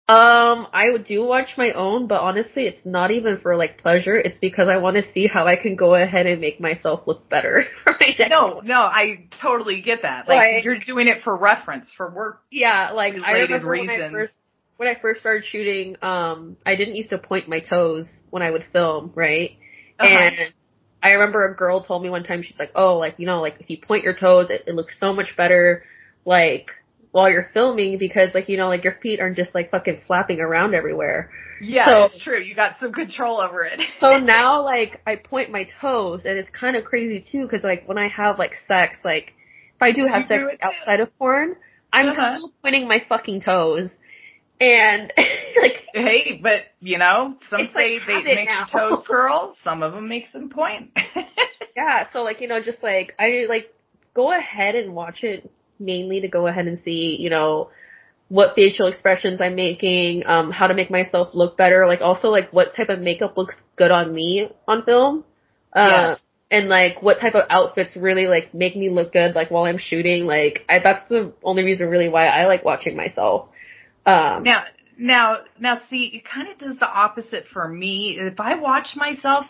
Um, 0.07 0.67
I 0.75 0.95
do 1.07 1.25
watch 1.25 1.57
my 1.57 1.71
own, 1.73 2.09
but 2.09 2.21
honestly, 2.21 2.65
it's 2.65 2.85
not 2.85 3.11
even 3.11 3.39
for 3.41 3.57
like 3.57 3.81
pleasure. 3.81 4.17
It's 4.17 4.37
because 4.37 4.69
I 4.69 4.77
want 4.77 4.97
to 4.97 5.13
see 5.13 5.27
how 5.27 5.47
I 5.47 5.57
can 5.57 5.77
go 5.77 5.95
ahead 5.95 6.27
and 6.27 6.43
make 6.43 6.61
myself 6.61 7.07
look 7.07 7.31
better. 7.31 7.65
for 7.85 7.93
my 7.99 8.15
next 8.19 8.31
No, 8.31 8.57
one. 8.57 8.67
no, 8.67 8.81
I 8.81 9.29
totally 9.41 9.81
get 9.81 10.03
that. 10.03 10.29
Like, 10.29 10.57
Like- 10.57 10.65
you're 10.65 10.79
doing 10.79 11.09
it 11.09 11.23
for 11.23 11.35
reference, 11.35 11.91
for 11.97 12.11
work. 12.11 12.43
Yeah, 12.51 12.91
like 12.91 13.15
I 13.25 13.41
remember 13.41 13.71
when 13.71 13.89
I 13.89 14.11
first 14.11 14.35
when 14.77 14.89
I 14.89 15.01
first 15.01 15.21
started 15.21 15.45
shooting, 15.47 15.97
um, 16.03 16.57
I 16.67 16.77
didn't 16.77 16.97
used 16.97 17.11
to 17.11 17.19
point 17.19 17.49
my 17.49 17.61
toes 17.61 18.07
when 18.29 18.43
I 18.43 18.51
would 18.51 18.65
film, 18.73 19.13
right? 19.15 19.53
Uh-huh. 19.99 20.07
And 20.07 20.37
I 21.03 21.13
remember 21.13 21.47
a 21.47 21.57
girl 21.57 21.83
told 21.83 22.03
me 22.03 22.11
one 22.11 22.25
time 22.25 22.43
she's 22.43 22.59
like, 22.59 22.73
"Oh, 22.75 22.99
like 22.99 23.15
you 23.19 23.25
know, 23.27 23.41
like 23.41 23.57
if 23.61 23.71
you 23.71 23.79
point 23.79 24.05
your 24.05 24.15
toes, 24.15 24.51
it, 24.51 24.65
it 24.67 24.75
looks 24.75 25.01
so 25.01 25.15
much 25.15 25.35
better, 25.35 25.85
like 26.27 26.71
while 27.15 27.31
you're 27.31 27.49
filming 27.55 27.97
because 27.97 28.35
like 28.35 28.49
you 28.49 28.57
know, 28.57 28.67
like 28.67 28.83
your 28.83 28.97
feet 29.01 29.21
aren't 29.21 29.37
just 29.37 29.55
like 29.55 29.71
fucking 29.71 30.01
flapping 30.07 30.41
around 30.41 30.75
everywhere." 30.75 31.31
Yeah, 31.63 31.87
So- 31.87 32.05
it's 32.07 32.19
true. 32.19 32.41
You 32.43 32.55
got 32.57 32.77
some 32.81 32.93
control 32.93 33.41
over 33.41 33.63
it. 33.65 33.81
So 34.01 34.19
now, 34.19 34.65
like, 34.65 35.01
I 35.07 35.15
point 35.17 35.51
my 35.53 35.69
toes, 35.81 36.23
and 36.25 36.37
it's 36.37 36.51
kind 36.51 36.75
of 36.77 36.85
crazy 36.85 37.21
too, 37.31 37.43
because 37.47 37.63
like 37.63 37.87
when 37.89 37.99
I 37.99 38.09
have 38.09 38.39
like 38.41 38.55
sex, 38.67 38.97
like 39.05 39.33
if 39.77 39.81
I 39.81 39.93
do 39.93 40.07
have 40.07 40.23
You 40.23 40.29
sex 40.29 40.43
do 40.43 40.59
outside 40.67 40.99
of 41.01 41.17
porn, 41.17 41.55
I'm 41.93 42.09
Uh-huh. 42.09 42.35
still 42.37 42.53
pointing 42.63 42.89
my 42.89 42.99
fucking 43.09 43.43
toes, 43.43 43.91
and 44.61 45.13
like 45.63 45.85
hey, 45.95 46.41
but 46.43 46.63
you 46.81 46.99
know, 46.99 47.37
some 47.49 47.69
say 47.73 48.01
like 48.01 48.25
they 48.25 48.35
make 48.35 48.49
now. 48.49 48.67
your 48.73 48.91
toes 48.91 49.05
curl. 49.09 49.57
Some 49.63 49.85
of 49.85 49.93
them 49.93 50.09
make 50.09 50.27
some 50.33 50.51
point. 50.51 50.91
yeah, 51.77 52.09
so 52.13 52.23
like 52.25 52.41
you 52.41 52.49
know, 52.49 52.61
just 52.61 52.83
like 52.83 53.15
I 53.21 53.47
like 53.49 53.73
go 54.15 54.37
ahead 54.37 54.75
and 54.75 54.93
watch 54.97 55.23
it 55.23 55.49
mainly 55.79 56.21
to 56.21 56.29
go 56.29 56.47
ahead 56.47 56.67
and 56.67 56.79
see 56.79 57.17
you 57.19 57.31
know 57.31 57.71
what 58.29 58.55
facial 58.57 58.87
expressions 58.87 59.41
I'm 59.41 59.55
making, 59.55 60.27
um, 60.27 60.51
how 60.51 60.67
to 60.67 60.75
make 60.75 60.91
myself 60.91 61.35
look 61.35 61.57
better, 61.57 61.87
like 61.87 62.01
also 62.01 62.31
like 62.31 62.53
what 62.53 62.75
type 62.75 62.89
of 62.89 62.99
makeup 63.01 63.37
looks 63.37 63.55
good 63.77 63.91
on 63.91 64.13
me 64.13 64.49
on 64.67 64.85
film. 64.85 65.25
Uh, 65.73 65.89
Yes. 66.17 66.21
and 66.51 66.69
like 66.69 67.03
what 67.03 67.19
type 67.21 67.35
of 67.35 67.43
outfits 67.51 67.97
really 67.97 68.27
like 68.27 68.55
make 68.55 68.77
me 68.77 68.89
look 68.89 69.13
good 69.13 69.35
like 69.35 69.51
while 69.51 69.65
I'm 69.65 69.79
shooting. 69.79 70.27
Like 70.27 70.65
I, 70.69 70.79
that's 70.79 71.07
the 71.09 71.33
only 71.43 71.65
reason 71.65 71.89
really 71.89 72.09
why 72.09 72.27
I 72.27 72.47
like 72.47 72.65
watching 72.65 72.97
myself. 72.97 73.49
Um, 74.07 74.43
now, 74.45 74.65
now, 74.99 75.39
now, 75.59 75.81
see, 75.89 76.11
it 76.15 76.25
kind 76.25 76.49
of 76.49 76.59
does 76.59 76.79
the 76.79 76.87
opposite 76.89 77.47
for 77.53 77.67
me. 77.67 78.17
If 78.21 78.39
I 78.39 78.57
watch 78.57 78.95
myself, 78.95 79.47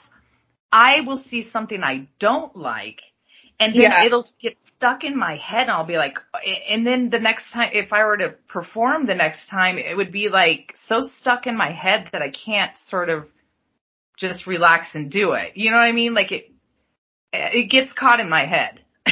I 0.73 1.03
will 1.07 1.19
see 1.19 1.49
something 1.51 1.83
I 1.83 2.09
don't 2.19 2.57
like, 2.57 3.01
and 3.61 3.75
then 3.75 3.83
Yeah. 3.83 4.05
it'll 4.05 4.27
get 4.41 4.57
stuck 4.75 5.05
in 5.05 5.17
my 5.17 5.37
head, 5.37 5.63
and 5.63 5.71
I'll 5.71 5.85
be 5.87 5.97
like, 5.97 6.19
and 6.69 6.87
then 6.87 7.09
the 7.11 7.21
next 7.21 7.51
time, 7.53 7.71
if 7.73 7.93
I 7.93 8.05
were 8.05 8.17
to 8.17 8.31
perform 8.49 9.07
the 9.07 9.15
next 9.15 9.49
time, 9.49 9.79
it 9.79 9.97
would 9.97 10.11
be 10.13 10.29
like 10.29 10.73
so 10.75 10.97
stuck 11.19 11.47
in 11.47 11.57
my 11.57 11.71
head 11.73 12.09
that 12.13 12.23
I 12.23 12.31
can't 12.31 12.73
sort 12.77 13.09
of 13.11 13.27
just 14.19 14.47
relax 14.47 14.95
and 14.95 15.11
do 15.11 15.33
it. 15.33 15.57
You 15.57 15.71
know 15.71 15.77
what 15.77 15.85
I 15.85 15.93
mean? 15.93 16.15
Like 16.15 16.33
it, 16.33 16.51
it 17.33 17.71
gets 17.71 17.93
caught 17.93 18.21
in 18.21 18.29
my 18.29 18.47
head. 18.47 18.81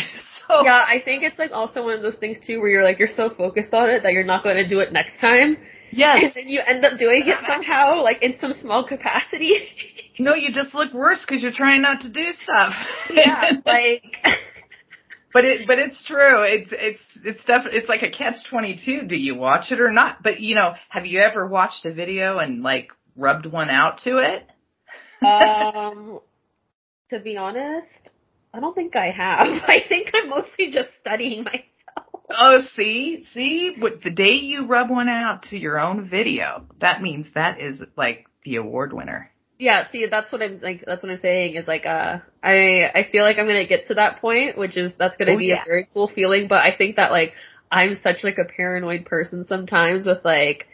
so 0.49 0.65
yeah, 0.65 0.85
I 0.87 1.01
think 1.05 1.23
it's 1.23 1.39
like 1.39 1.53
also 1.53 1.85
one 1.85 1.95
of 1.95 2.03
those 2.03 2.17
things 2.17 2.39
too 2.45 2.61
where 2.61 2.69
you're 2.71 2.85
like 2.85 2.99
you're 2.99 3.09
so 3.09 3.31
focused 3.31 3.73
on 3.75 3.91
it 3.91 4.03
that 4.03 4.13
you're 4.13 4.25
not 4.25 4.43
going 4.43 4.57
to 4.57 4.67
do 4.69 4.81
it 4.81 4.93
next 4.93 5.19
time, 5.21 5.57
Yes. 5.93 6.21
and 6.23 6.33
then 6.35 6.49
you 6.49 6.61
end 6.67 6.85
up 6.85 6.99
doing 6.99 7.23
it 7.27 7.37
somehow 7.47 8.03
like 8.03 8.23
in 8.23 8.35
some 8.41 8.53
small 8.55 8.87
capacity. 8.87 9.55
no, 10.23 10.35
you 10.35 10.53
just 10.53 10.75
look 10.75 10.93
worse 10.93 11.25
because 11.27 11.43
you're 11.43 11.53
trying 11.53 11.83
not 11.83 12.03
to 12.03 12.13
do 12.13 12.33
stuff. 12.33 12.75
yeah, 13.11 13.53
like 13.67 14.17
But 15.33 15.45
it, 15.45 15.67
but 15.67 15.79
it's 15.79 16.05
true. 16.05 16.43
It's, 16.43 16.71
it's, 16.73 17.01
it's 17.25 17.45
definitely, 17.45 17.79
it's 17.79 17.89
like 17.89 18.03
a 18.03 18.11
catch 18.11 18.37
22. 18.51 19.03
Do 19.07 19.17
you 19.17 19.35
watch 19.35 19.73
it 19.73 19.81
or 19.81 19.91
not? 19.91 20.23
But 20.23 20.41
you 20.41 20.55
know, 20.55 20.75
have 20.91 21.07
you 21.07 21.21
ever 21.21 21.47
watched 21.47 21.87
a 21.87 21.93
video 21.93 22.39
and 22.39 22.63
like 22.63 22.89
rubbed 23.17 23.47
one 23.47 23.71
out 23.71 23.99
to 24.05 24.19
it? 24.19 24.47
um, 25.27 26.21
to 27.11 27.21
be 27.21 27.37
honest, 27.37 27.89
I 28.53 28.61
don't 28.61 28.75
think 28.75 28.95
I 28.95 29.07
have. 29.11 29.49
I 29.67 29.79
think 29.89 30.11
I'm 30.15 30.29
mostly 30.29 30.71
just 30.71 30.91
studying 31.01 31.45
myself. 31.45 31.65
Oh, 32.31 32.61
see, 32.77 33.25
see, 33.33 33.75
what 33.79 34.03
the 34.03 34.11
day 34.11 34.35
you 34.35 34.67
rub 34.67 34.91
one 34.91 35.09
out 35.09 35.43
to 35.51 35.59
your 35.59 35.79
own 35.81 36.09
video, 36.09 36.67
that 36.81 37.03
means 37.03 37.27
that 37.35 37.61
is 37.61 37.83
like 37.97 38.27
the 38.45 38.57
award 38.57 38.93
winner. 38.93 39.32
Yeah, 39.63 39.89
see, 39.93 40.07
that's 40.11 40.33
what 40.33 40.43
I'm 40.43 40.61
like. 40.61 40.83
That's 40.85 41.05
what 41.05 41.13
I'm 41.13 41.19
saying 41.21 41.55
is 41.55 41.69
like, 41.69 41.87
uh, 41.87 42.19
I 42.43 42.91
I 42.93 43.09
feel 43.13 43.23
like 43.23 43.39
I'm 43.39 43.47
gonna 43.47 43.65
get 43.65 43.87
to 43.89 43.95
that 43.95 44.21
point, 44.21 44.59
which 44.59 44.77
is 44.77 44.93
that's 44.99 45.17
gonna 45.17 45.35
Oh, 45.35 45.39
be 45.39 45.51
yeah. 45.51 45.63
a 45.63 45.65
very 45.65 45.87
cool 45.95 46.09
feeling. 46.13 46.49
But 46.49 46.59
I 46.59 46.75
think 46.77 46.97
that 46.97 47.13
like 47.13 47.35
I'm 47.71 47.95
such 48.03 48.25
like 48.25 48.39
a 48.39 48.45
paranoid 48.45 49.05
person 49.07 49.47
sometimes 49.49 50.05
with 50.05 50.25
like 50.25 50.67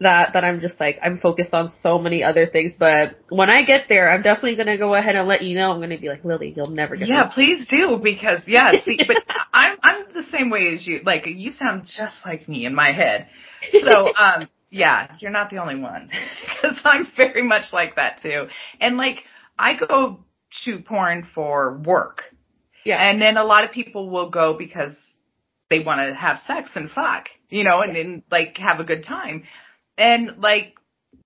that 0.00 0.30
that 0.32 0.44
I'm 0.44 0.60
just 0.62 0.80
like 0.80 0.98
I'm 1.02 1.18
focused 1.18 1.52
on 1.52 1.70
so 1.82 1.98
many 1.98 2.24
other 2.24 2.46
things. 2.46 2.72
But 2.78 3.20
when 3.28 3.50
I 3.50 3.64
get 3.64 3.82
there, 3.90 4.10
I'm 4.10 4.22
definitely 4.22 4.56
gonna 4.56 4.78
go 4.78 4.94
ahead 4.94 5.14
and 5.14 5.28
let 5.28 5.42
you 5.42 5.54
know. 5.54 5.72
I'm 5.72 5.80
gonna 5.80 5.98
be 5.98 6.08
like 6.08 6.24
Lily, 6.24 6.54
you'll 6.56 6.70
never 6.70 6.96
get 6.96 7.08
Yeah, 7.08 7.24
this. 7.24 7.34
please 7.34 7.66
do 7.68 8.00
because 8.02 8.40
yeah, 8.46 8.72
see, 8.86 9.04
but 9.06 9.18
I'm 9.52 9.76
I'm 9.82 10.04
the 10.14 10.24
same 10.32 10.48
way 10.48 10.72
as 10.74 10.86
you. 10.86 11.00
Like 11.04 11.26
you 11.26 11.50
sound 11.50 11.86
just 11.86 12.14
like 12.24 12.48
me 12.48 12.64
in 12.64 12.74
my 12.74 12.92
head. 12.92 13.28
So 13.82 14.08
um 14.16 14.48
yeah, 14.76 15.16
you're 15.20 15.30
not 15.30 15.50
the 15.50 15.58
only 15.58 15.80
one 15.80 16.10
because 16.62 16.78
I'm 16.84 17.06
very 17.16 17.42
much 17.42 17.72
like 17.72 17.96
that 17.96 18.20
too. 18.22 18.46
And 18.80 18.96
like 18.96 19.24
I 19.58 19.76
go 19.76 20.24
shoot 20.50 20.84
porn 20.84 21.26
for 21.34 21.78
work, 21.84 22.22
yeah, 22.84 23.10
and 23.10 23.20
then 23.20 23.36
a 23.36 23.44
lot 23.44 23.64
of 23.64 23.72
people 23.72 24.10
will 24.10 24.30
go 24.30 24.56
because 24.56 24.94
they 25.70 25.80
want 25.80 26.00
to 26.00 26.14
have 26.14 26.38
sex 26.46 26.72
and 26.74 26.90
fuck, 26.90 27.28
you 27.48 27.64
know, 27.64 27.80
and 27.80 27.96
then 27.96 28.22
like 28.30 28.58
have 28.58 28.78
a 28.78 28.84
good 28.84 29.04
time. 29.04 29.44
And 29.98 30.38
like 30.38 30.74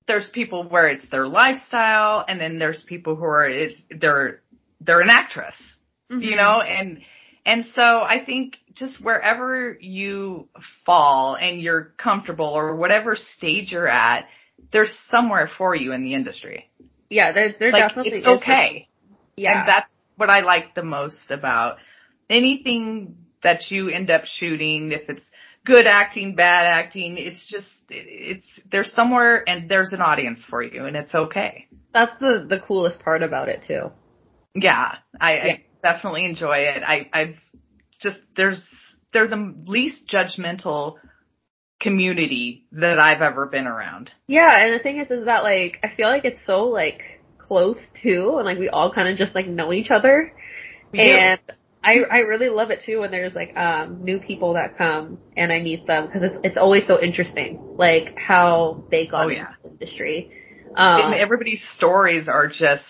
there's 0.07 0.29
people 0.33 0.69
where 0.69 0.89
it's 0.89 1.09
their 1.11 1.27
lifestyle 1.27 2.25
and 2.27 2.41
then 2.41 2.59
there's 2.59 2.83
people 2.83 3.17
who 3.17 3.25
are 3.25 3.49
it's 3.49 3.83
they're 3.91 4.41
they're 4.81 5.01
an 5.01 5.11
actress. 5.11 5.55
Mm-hmm. 6.11 6.23
You 6.23 6.37
know, 6.37 6.61
and 6.61 7.01
and 7.51 7.65
so 7.75 7.83
I 7.83 8.23
think 8.25 8.57
just 8.75 9.03
wherever 9.03 9.77
you 9.81 10.49
fall 10.87 11.35
and 11.35 11.61
you're 11.61 11.93
comfortable 11.97 12.47
or 12.47 12.77
whatever 12.77 13.17
stage 13.17 13.73
you're 13.73 13.89
at, 13.89 14.27
there's 14.73 14.97
somewhere 15.11 15.49
for 15.59 15.75
you 15.75 15.93
in 15.93 16.05
the 16.05 16.15
industry. 16.15 16.71
Yeah, 17.09 17.33
there's 17.33 17.55
there 17.59 17.73
like, 17.73 17.89
definitely 17.89 18.13
it's 18.19 18.27
okay. 18.27 18.89
Yeah. 19.37 19.61
And 19.61 19.69
that's 19.69 19.93
what 20.17 20.31
I 20.31 20.41
like 20.41 20.75
the 20.75 20.85
most 20.85 21.31
about 21.31 21.79
anything 22.29 23.17
that 23.43 23.71
you 23.71 23.89
end 23.89 24.11
up 24.11 24.25
shooting, 24.25 24.93
if 24.93 25.09
it's 25.09 25.25
good 25.65 25.87
acting, 25.87 26.37
bad 26.37 26.67
acting, 26.67 27.17
it's 27.19 27.45
just, 27.49 27.67
it's, 27.89 28.47
there's 28.71 28.93
somewhere 28.95 29.49
and 29.49 29.69
there's 29.69 29.93
an 29.93 30.01
audience 30.01 30.45
for 30.49 30.63
you 30.63 30.85
and 30.85 30.95
it's 30.95 31.15
okay. 31.15 31.67
That's 31.93 32.13
the, 32.21 32.47
the 32.49 32.61
coolest 32.61 33.01
part 33.01 33.23
about 33.23 33.49
it 33.49 33.65
too. 33.67 33.91
Yeah, 34.55 34.95
I, 35.21 35.33
yeah. 35.33 35.45
I 35.45 35.65
definitely 35.83 36.25
enjoy 36.25 36.59
it. 36.59 36.83
I, 36.85 37.09
I've 37.13 37.37
just, 38.01 38.19
there's, 38.37 38.63
they're 39.13 39.29
the 39.29 39.55
least 39.67 40.07
judgmental 40.09 40.97
community 41.81 42.67
that 42.73 42.99
I've 42.99 43.23
ever 43.23 43.47
been 43.47 43.67
around. 43.67 44.11
Yeah, 44.27 44.49
and 44.51 44.79
the 44.79 44.83
thing 44.83 44.99
is, 44.99 45.11
is 45.11 45.25
that 45.25 45.43
like, 45.43 45.79
I 45.83 45.95
feel 45.97 46.09
like 46.09 46.25
it's 46.25 46.45
so 46.47 46.65
like 46.65 47.03
close 47.39 47.79
too, 48.03 48.37
and 48.37 48.45
like 48.45 48.59
we 48.59 48.69
all 48.69 48.93
kind 48.93 49.09
of 49.09 49.19
just 49.19 49.35
like 49.35 49.47
know 49.47 49.73
each 49.73 49.91
other. 49.91 50.33
And 50.95 51.41
I 51.83 51.99
I 52.11 52.19
really 52.19 52.49
love 52.49 52.71
it 52.71 52.83
too 52.85 53.01
when 53.01 53.11
there's 53.11 53.35
like 53.35 53.57
um 53.57 54.05
new 54.05 54.19
people 54.21 54.55
that 54.55 54.77
come 54.77 55.19
and 55.37 55.53
I 55.53 55.61
meet 55.61 55.87
them 55.87 56.07
because 56.07 56.23
it's 56.23 56.37
it's 56.45 56.57
always 56.57 56.87
so 56.87 57.01
interesting 57.01 57.75
like 57.77 58.19
how 58.19 58.85
they 58.91 59.07
got 59.07 59.27
oh, 59.27 59.29
into 59.31 59.57
the 59.63 59.71
industry. 59.71 60.33
Um, 60.77 61.13
everybody's 61.13 61.65
stories 61.75 62.29
are 62.29 62.47
just 62.47 62.85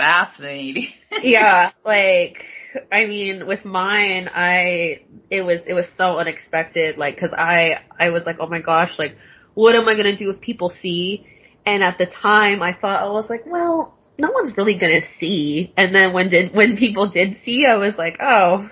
fascinating. 0.00 0.88
yeah, 1.22 1.70
like 1.84 2.44
I 2.90 3.06
mean 3.06 3.46
with 3.46 3.64
mine 3.64 4.28
I 4.32 5.02
it 5.30 5.42
was 5.42 5.60
it 5.66 5.74
was 5.74 5.86
so 5.96 6.18
unexpected 6.18 6.96
like 6.96 7.18
cuz 7.18 7.32
I 7.32 7.80
I 7.98 8.10
was 8.10 8.24
like 8.26 8.36
oh 8.40 8.48
my 8.48 8.60
gosh 8.60 8.98
like 8.98 9.16
what 9.54 9.74
am 9.74 9.88
I 9.88 9.94
to 9.94 10.16
do 10.16 10.30
if 10.30 10.40
people 10.40 10.70
see 10.70 11.26
and 11.66 11.82
at 11.82 11.98
the 11.98 12.06
time 12.06 12.62
I 12.62 12.72
thought 12.72 13.02
I 13.02 13.10
was 13.10 13.28
like 13.28 13.44
well 13.46 13.98
no 14.20 14.30
one's 14.30 14.56
really 14.56 14.74
gonna 14.74 15.00
see. 15.18 15.72
And 15.76 15.94
then 15.94 16.12
when 16.12 16.28
did 16.28 16.54
when 16.54 16.76
people 16.76 17.08
did 17.08 17.38
see, 17.44 17.66
I 17.66 17.76
was 17.76 17.96
like, 17.96 18.18
oh, 18.20 18.68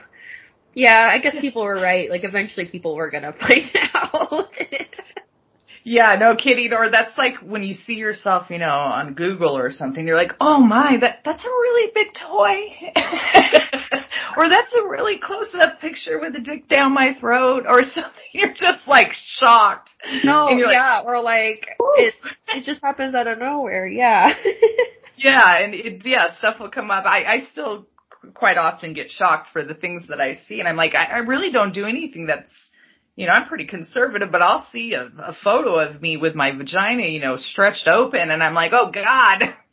yeah, 0.75 1.01
I 1.11 1.19
guess 1.19 1.35
people 1.41 1.63
were 1.63 1.81
right. 1.81 2.11
Like 2.11 2.25
eventually, 2.25 2.67
people 2.67 2.95
were 2.95 3.11
gonna 3.11 3.33
find 3.41 3.71
out. 3.95 4.53
yeah, 5.89 6.17
no 6.17 6.37
kidding. 6.37 6.73
Or 6.73 6.91
that's 6.91 7.17
like 7.17 7.37
when 7.37 7.63
you 7.63 7.75
see 7.75 7.95
yourself, 7.95 8.51
you 8.51 8.59
know, 8.59 8.67
on 8.67 9.15
Google 9.15 9.57
or 9.57 9.73
something. 9.73 10.07
You're 10.07 10.17
like, 10.17 10.33
oh 10.41 10.59
my, 10.59 10.99
that 11.01 11.21
that's 11.25 11.45
a 11.45 11.49
really 11.49 11.91
big 11.95 12.09
toy. 12.15 12.93
or 14.37 14.49
that's 14.49 14.75
a 14.75 14.87
really 14.87 15.19
close 15.19 15.55
up 15.59 15.81
picture 15.81 16.21
with 16.21 16.37
a 16.37 16.41
dick 16.41 16.69
down 16.69 16.93
my 16.93 17.15
throat 17.19 17.65
or 17.67 17.83
something. 17.95 18.13
You're 18.33 18.55
just 18.55 18.87
like 18.87 19.13
shocked. 19.13 19.91
No, 20.25 20.51
yeah, 20.51 20.99
like, 20.99 21.07
or 21.07 21.23
like 21.23 21.67
it 21.97 22.15
it 22.55 22.65
just 22.65 22.83
happens 22.83 23.15
out 23.15 23.27
of 23.27 23.39
nowhere. 23.39 23.87
Yeah. 23.87 24.35
yeah, 25.17 25.59
and 25.63 25.75
it, 25.75 26.03
yeah, 26.05 26.37
stuff 26.37 26.61
will 26.61 26.71
come 26.71 26.91
up. 26.91 27.05
I, 27.07 27.25
I 27.25 27.39
still 27.53 27.87
quite 28.35 28.59
often 28.59 28.93
get 28.93 29.11
shocked 29.11 29.49
for 29.53 29.65
the 29.65 29.75
things 29.75 30.09
that 30.09 30.21
I 30.21 30.39
see, 30.47 30.61
and 30.61 30.69
I'm 30.69 30.77
like, 30.77 30.95
I, 30.95 31.05
I 31.05 31.19
really 31.19 31.51
don't 31.51 31.73
do 31.73 31.87
anything 31.87 32.27
that's, 32.27 32.51
you 33.19 33.27
know, 33.27 33.33
I'm 33.33 33.49
pretty 33.49 33.67
conservative, 33.67 34.31
but 34.31 34.43
I'll 34.43 34.65
see 34.71 34.95
a, 34.95 35.11
a 35.19 35.35
photo 35.43 35.75
of 35.81 36.01
me 36.01 36.17
with 36.17 36.37
my 36.37 36.57
vagina, 36.57 37.03
you 37.03 37.19
know, 37.21 37.37
stretched 37.37 37.89
open, 37.89 38.31
and 38.31 38.41
I'm 38.41 38.55
like, 38.55 38.73
oh 38.73 38.91
God. 38.93 39.55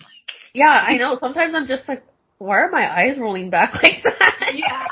Yeah, 0.58 0.70
I 0.70 0.96
know. 0.96 1.18
Sometimes 1.20 1.54
I'm 1.54 1.68
just 1.68 1.86
like, 1.86 2.02
why 2.38 2.60
are 2.60 2.72
my 2.72 2.90
eyes 2.90 3.18
rolling 3.20 3.50
back 3.50 3.74
like 3.84 4.02
that? 4.04 4.54
Yeah. 4.56 4.88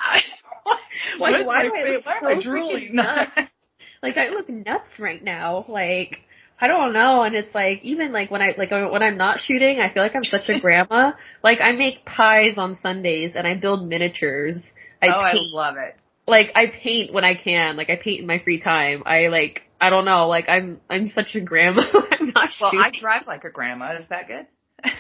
like, 1.22 1.48
why, 1.48 1.64
I, 1.64 2.00
why 2.04 2.18
am 2.18 2.28
I 2.28 2.42
drooling? 2.42 2.98
like 2.98 4.18
I 4.18 4.28
look 4.32 4.50
nuts 4.50 5.00
right 5.00 5.24
now. 5.24 5.64
Like 5.70 6.18
I 6.60 6.68
don't 6.68 6.92
know, 6.92 7.24
and 7.24 7.34
it's 7.34 7.56
like 7.56 7.80
even 7.84 8.12
like 8.12 8.30
when 8.30 8.42
I 8.42 8.56
like 8.58 8.74
uh, 8.74 8.90
when 8.90 9.02
I'm 9.02 9.16
not 9.16 9.40
shooting, 9.40 9.80
I 9.80 9.94
feel 9.94 10.04
like 10.04 10.18
I'm 10.18 10.26
such 10.26 10.50
a 10.50 10.60
grandma. 10.60 11.14
Like 11.42 11.62
I 11.62 11.72
make 11.72 12.04
pies 12.06 12.58
on 12.58 12.78
Sundays 12.82 13.32
and 13.36 13.48
I 13.48 13.54
build 13.54 13.88
miniatures. 13.88 14.58
I 15.02 15.08
oh, 15.08 15.32
paint, 15.32 15.48
I 15.54 15.56
love 15.56 15.76
it. 15.78 15.96
Like 16.28 16.52
I 16.56 16.68
paint 16.68 17.14
when 17.14 17.24
I 17.24 17.36
can. 17.36 17.76
Like 17.78 17.90
I 17.90 17.96
paint 17.96 18.22
in 18.22 18.28
my 18.28 18.40
free 18.40 18.60
time. 18.60 19.04
I 19.06 19.28
like 19.28 19.62
I 19.80 19.90
don't 19.90 20.06
know. 20.06 20.28
Like 20.28 20.48
I'm 20.48 20.80
I'm 20.90 21.10
such 21.10 21.36
a 21.36 21.42
grandma. 21.42 21.84
I'm 21.94 22.28
not. 22.34 22.50
Well, 22.62 22.72
shooting. 22.72 22.80
I 22.80 22.92
drive 22.98 23.28
like 23.28 23.44
a 23.44 23.50
grandma. 23.50 23.98
Is 23.98 24.08
that 24.10 24.28
good? 24.28 24.48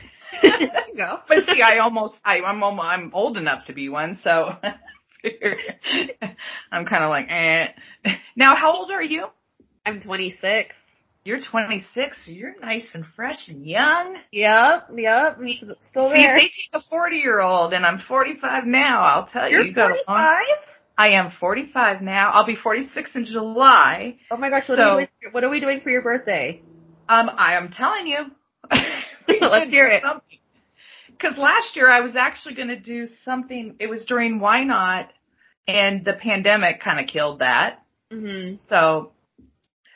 there 0.41 0.61
you 0.61 0.97
go. 0.97 1.19
but 1.27 1.43
see, 1.45 1.61
I 1.61 1.79
almost 1.79 2.15
I, 2.25 2.41
I'm 2.41 2.63
I'm 2.63 3.11
old 3.13 3.37
enough 3.37 3.65
to 3.67 3.73
be 3.73 3.89
one, 3.89 4.19
so 4.23 4.49
I'm 6.71 6.85
kind 6.85 7.03
of 7.03 7.09
like 7.09 7.27
eh. 7.29 7.67
Now, 8.35 8.55
how 8.55 8.73
old 8.73 8.91
are 8.91 9.03
you? 9.03 9.27
I'm 9.85 10.01
26. 10.01 10.75
You're 11.25 11.39
26, 11.39 12.25
so 12.25 12.31
you're 12.31 12.59
nice 12.59 12.85
and 12.93 13.05
fresh 13.15 13.47
and 13.47 13.65
young. 13.65 14.17
Yep, 14.33 14.89
yep. 14.97 15.37
Still 15.89 16.09
See, 16.11 16.17
there. 16.17 16.35
they 16.35 16.47
take 16.47 16.73
a 16.73 16.81
40 16.81 17.15
year 17.15 17.39
old, 17.39 17.71
and 17.71 17.85
I'm 17.85 17.99
45 17.99 18.65
now, 18.65 19.01
I'll 19.01 19.25
tell 19.27 19.49
You're 19.49 19.61
you. 19.61 19.69
you 19.69 19.73
45? 19.73 20.41
I 20.97 21.09
am 21.09 21.31
45 21.39 22.01
now. 22.01 22.29
I'll 22.31 22.45
be 22.45 22.55
46 22.55 23.11
in 23.15 23.25
July. 23.25 24.17
Oh 24.29 24.37
my 24.37 24.49
gosh, 24.49 24.69
what, 24.69 24.77
so, 24.77 24.83
are, 24.83 24.97
we, 24.97 25.07
what 25.31 25.43
are 25.43 25.49
we 25.49 25.59
doing 25.59 25.79
for 25.79 25.89
your 25.89 26.01
birthday? 26.01 26.61
Um, 27.09 27.29
I 27.35 27.55
am 27.55 27.71
telling 27.71 28.07
you. 28.07 28.17
Let's 29.41 29.69
hear 29.69 29.85
it. 29.85 30.03
Because 31.09 31.37
last 31.37 31.75
year 31.75 31.89
I 31.89 32.01
was 32.01 32.15
actually 32.15 32.55
going 32.55 32.67
to 32.69 32.79
do 32.79 33.07
something. 33.23 33.75
It 33.79 33.87
was 33.87 34.05
during 34.05 34.39
YNOT, 34.39 35.07
and 35.67 36.05
the 36.05 36.13
pandemic 36.13 36.79
kind 36.81 36.99
of 36.99 37.07
killed 37.07 37.39
that. 37.39 37.79
Mm-hmm. 38.11 38.57
So 38.67 39.13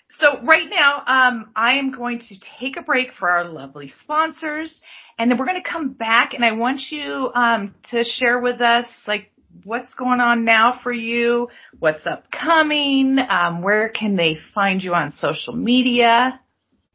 so 0.10 0.42
right 0.42 0.68
now, 0.70 1.04
um, 1.06 1.52
I 1.56 1.78
am 1.78 1.92
going 1.92 2.20
to 2.20 2.36
take 2.60 2.78
a 2.78 2.82
break 2.82 3.14
for 3.14 3.30
our 3.30 3.44
lovely 3.44 3.94
sponsors, 4.02 4.80
and 5.20 5.30
then 5.30 5.38
we're 5.38 5.46
going 5.46 5.62
to 5.62 5.70
come 5.70 5.90
back, 5.94 6.34
and 6.34 6.44
I 6.44 6.54
want 6.54 6.82
you 6.90 7.30
um, 7.36 7.76
to 7.92 8.04
share 8.04 8.40
with 8.40 8.62
us 8.62 8.88
like 9.06 9.32
what's 9.64 9.94
going 9.94 10.20
on 10.20 10.46
now 10.46 10.80
for 10.84 10.92
you, 10.92 11.50
what's 11.80 12.06
upcoming, 12.06 13.18
um, 13.30 13.62
where 13.62 13.90
can 13.90 14.16
they 14.16 14.38
find 14.54 14.84
you 14.84 14.94
on 14.94 15.12
social 15.12 15.54
media. 15.54 16.40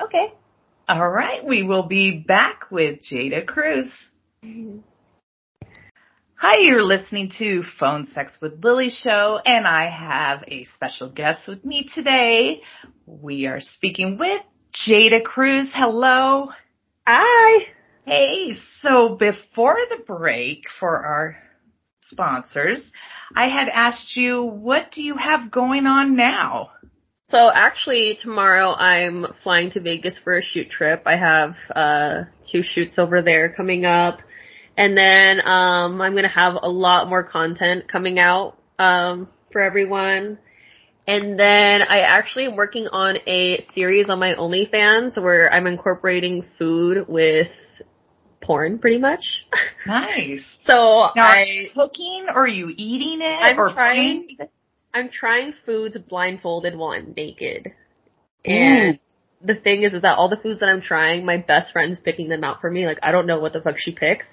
Okay. 0.01 0.33
All 0.89 1.09
right, 1.09 1.45
we 1.45 1.63
will 1.63 1.87
be 1.87 2.19
back 2.19 2.71
with 2.71 3.01
Jada 3.01 3.47
Cruz. 3.47 3.93
Hi, 6.35 6.59
you're 6.59 6.83
listening 6.83 7.31
to 7.39 7.63
Phone 7.79 8.09
Sex 8.09 8.37
with 8.43 8.65
Lily 8.65 8.91
show, 8.91 9.39
and 9.45 9.65
I 9.65 9.89
have 9.89 10.43
a 10.49 10.65
special 10.75 11.09
guest 11.09 11.47
with 11.47 11.65
me 11.65 11.89
today. 11.95 12.63
We 13.07 13.47
are 13.47 13.61
speaking 13.61 14.19
with 14.19 14.43
Jada 14.75 15.23
Cruz. 15.23 15.71
Hello. 15.73 16.49
Hi. 17.07 17.67
Hey, 18.05 18.55
so 18.81 19.17
before 19.17 19.79
the 19.89 20.03
break 20.05 20.65
for 20.81 21.07
our 21.07 21.37
sponsors, 22.13 22.93
I 23.35 23.49
had 23.49 23.69
asked 23.69 24.17
you, 24.17 24.43
what 24.43 24.93
do 24.93 25.03
you 25.03 25.17
have 25.17 25.51
going 25.51 25.87
on 25.87 26.17
now? 26.17 26.71
So 27.29 27.51
actually 27.53 28.19
tomorrow 28.21 28.75
I'm 28.75 29.27
flying 29.43 29.71
to 29.71 29.81
Vegas 29.81 30.15
for 30.23 30.37
a 30.37 30.43
shoot 30.43 30.71
trip. 30.71 31.03
I 31.07 31.17
have 31.17 31.57
uh 31.75 32.25
two 32.51 32.63
shoots 32.63 32.99
over 32.99 33.23
there 33.23 33.49
coming 33.53 33.87
up. 33.87 34.21
And 34.77 34.97
then 34.97 35.41
um, 35.41 36.01
I'm 36.01 36.15
gonna 36.15 36.29
have 36.29 36.57
a 36.63 36.69
lot 36.69 37.09
more 37.09 37.25
content 37.25 37.89
coming 37.89 38.19
out 38.19 38.59
um, 38.79 39.29
for 39.51 39.61
everyone. 39.61 40.39
And 41.07 41.39
then 41.39 41.83
I 41.83 42.01
actually 42.01 42.47
am 42.47 42.57
working 42.57 42.87
on 42.89 43.17
a 43.27 43.67
series 43.75 44.09
on 44.09 44.19
my 44.19 44.35
OnlyFans 44.35 45.21
where 45.21 45.53
I'm 45.53 45.67
incorporating 45.67 46.45
food 46.59 47.07
with 47.09 47.49
porn, 48.43 48.79
pretty 48.79 48.99
much. 48.99 49.47
Nice. 49.87 50.43
so 50.63 51.09
now, 51.17 51.27
I 51.27 51.41
are 51.41 51.45
you 51.45 51.69
cooking 51.75 52.27
or 52.29 52.45
are 52.45 52.49
you 52.49 52.73
eating 52.77 53.21
it 53.21 53.39
I'm 53.41 53.59
or 53.59 53.73
trying. 53.73 54.37
I'm 54.95 55.09
trying 55.09 55.55
foods 55.65 55.97
blindfolded 55.97 56.77
while 56.77 56.91
I'm 56.91 57.15
naked. 57.17 57.73
And 58.45 58.99
the 59.43 59.55
thing 59.55 59.85
is, 59.85 59.95
is 59.95 60.03
that 60.03 60.19
all 60.19 60.29
the 60.29 60.37
foods 60.37 60.61
that 60.61 60.69
I'm 60.69 60.83
trying, 60.83 61.25
my 61.25 61.39
best 61.39 61.73
friend's 61.73 62.01
picking 62.01 62.29
them 62.29 62.45
out 62.45 62.61
for 62.61 62.71
me. 62.71 62.87
Like 62.87 62.99
I 63.03 63.13
don't 63.13 63.27
know 63.27 63.41
what 63.41 63.53
the 63.53 63.63
fuck 63.63 63.79
she 63.79 63.93
picks 63.93 64.27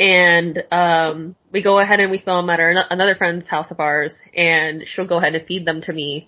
and 0.00 0.64
um 0.72 1.36
we 1.52 1.62
go 1.62 1.78
ahead 1.78 2.00
and 2.00 2.10
we 2.10 2.18
film 2.18 2.48
at 2.48 2.58
our 2.58 2.70
another 2.90 3.14
friend's 3.14 3.46
house 3.46 3.70
of 3.70 3.80
ours 3.80 4.14
and 4.34 4.84
she'll 4.86 5.06
go 5.06 5.18
ahead 5.18 5.34
and 5.34 5.46
feed 5.46 5.66
them 5.66 5.82
to 5.82 5.92
me 5.92 6.26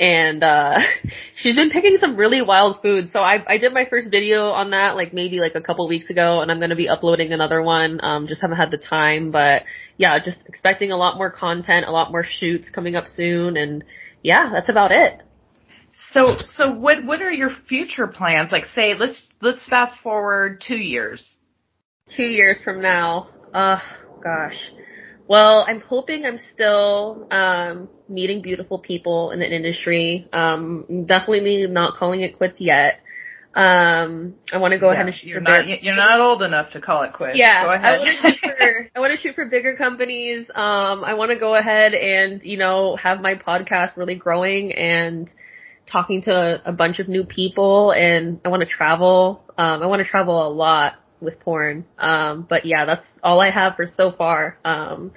and 0.00 0.42
uh 0.42 0.78
she's 1.36 1.54
been 1.54 1.70
picking 1.70 1.96
some 1.98 2.16
really 2.16 2.42
wild 2.42 2.80
foods 2.82 3.12
so 3.12 3.20
i 3.20 3.42
i 3.46 3.58
did 3.58 3.72
my 3.72 3.84
first 3.88 4.10
video 4.10 4.50
on 4.50 4.70
that 4.70 4.96
like 4.96 5.12
maybe 5.12 5.38
like 5.38 5.54
a 5.54 5.60
couple 5.60 5.86
weeks 5.88 6.10
ago 6.10 6.40
and 6.40 6.50
i'm 6.50 6.58
going 6.58 6.70
to 6.70 6.76
be 6.76 6.88
uploading 6.88 7.32
another 7.32 7.62
one 7.62 8.00
um 8.02 8.26
just 8.26 8.40
haven't 8.40 8.56
had 8.56 8.70
the 8.70 8.78
time 8.78 9.30
but 9.30 9.62
yeah 9.98 10.18
just 10.18 10.38
expecting 10.46 10.90
a 10.90 10.96
lot 10.96 11.16
more 11.16 11.30
content 11.30 11.86
a 11.86 11.90
lot 11.92 12.10
more 12.10 12.24
shoots 12.24 12.70
coming 12.70 12.96
up 12.96 13.06
soon 13.06 13.56
and 13.56 13.84
yeah 14.22 14.50
that's 14.52 14.68
about 14.68 14.92
it 14.92 15.20
So, 16.12 16.36
so 16.44 16.72
what, 16.72 17.04
what 17.04 17.20
are 17.22 17.30
your 17.30 17.50
future 17.68 18.06
plans? 18.06 18.50
Like 18.50 18.64
say, 18.66 18.94
let's, 18.98 19.28
let's 19.40 19.68
fast 19.68 19.98
forward 20.02 20.62
two 20.66 20.76
years. 20.76 21.36
Two 22.16 22.24
years 22.24 22.56
from 22.64 22.80
now. 22.80 23.28
Uh, 23.52 23.78
gosh. 24.22 24.58
Well, 25.32 25.64
I'm 25.66 25.80
hoping 25.80 26.26
I'm 26.26 26.38
still, 26.52 27.26
um, 27.30 27.88
meeting 28.06 28.42
beautiful 28.42 28.78
people 28.78 29.30
in 29.30 29.38
the 29.38 29.50
industry. 29.50 30.28
Um, 30.30 31.06
definitely 31.06 31.66
not 31.68 31.96
calling 31.96 32.20
it 32.20 32.36
quits 32.36 32.60
yet. 32.60 33.00
Um, 33.54 34.34
I 34.52 34.58
want 34.58 34.72
to 34.72 34.78
go 34.78 34.88
yeah, 34.88 34.92
ahead 34.92 35.06
and 35.06 35.14
shoot 35.14 35.28
you're 35.28 35.40
not, 35.40 35.64
big, 35.64 35.82
you're 35.82 35.96
not 35.96 36.20
old 36.20 36.42
enough 36.42 36.72
to 36.72 36.82
call 36.82 37.02
it 37.04 37.14
quits. 37.14 37.38
Yeah. 37.38 37.64
Go 37.64 37.72
ahead. 37.72 38.90
I 38.94 39.00
want 39.00 39.16
to 39.16 39.22
shoot 39.22 39.34
for 39.34 39.46
bigger 39.46 39.74
companies. 39.74 40.50
Um, 40.50 41.02
I 41.02 41.14
want 41.14 41.30
to 41.30 41.38
go 41.38 41.54
ahead 41.54 41.94
and, 41.94 42.42
you 42.42 42.58
know, 42.58 42.96
have 42.96 43.22
my 43.22 43.34
podcast 43.34 43.96
really 43.96 44.16
growing 44.16 44.74
and, 44.74 45.32
talking 45.86 46.22
to 46.22 46.62
a 46.64 46.72
bunch 46.72 47.00
of 47.00 47.08
new 47.08 47.24
people 47.24 47.92
and 47.92 48.40
I 48.44 48.48
want 48.48 48.62
to 48.62 48.68
travel. 48.68 49.44
Um, 49.58 49.82
I 49.82 49.86
want 49.86 50.00
to 50.00 50.08
travel 50.08 50.46
a 50.46 50.48
lot 50.48 50.94
with 51.22 51.40
porn. 51.40 51.86
Um, 51.98 52.46
but 52.48 52.66
yeah, 52.66 52.84
that's 52.84 53.06
all 53.22 53.40
I 53.40 53.50
have 53.50 53.76
for 53.76 53.86
so 53.94 54.12
far. 54.12 54.58
Um, 54.64 55.12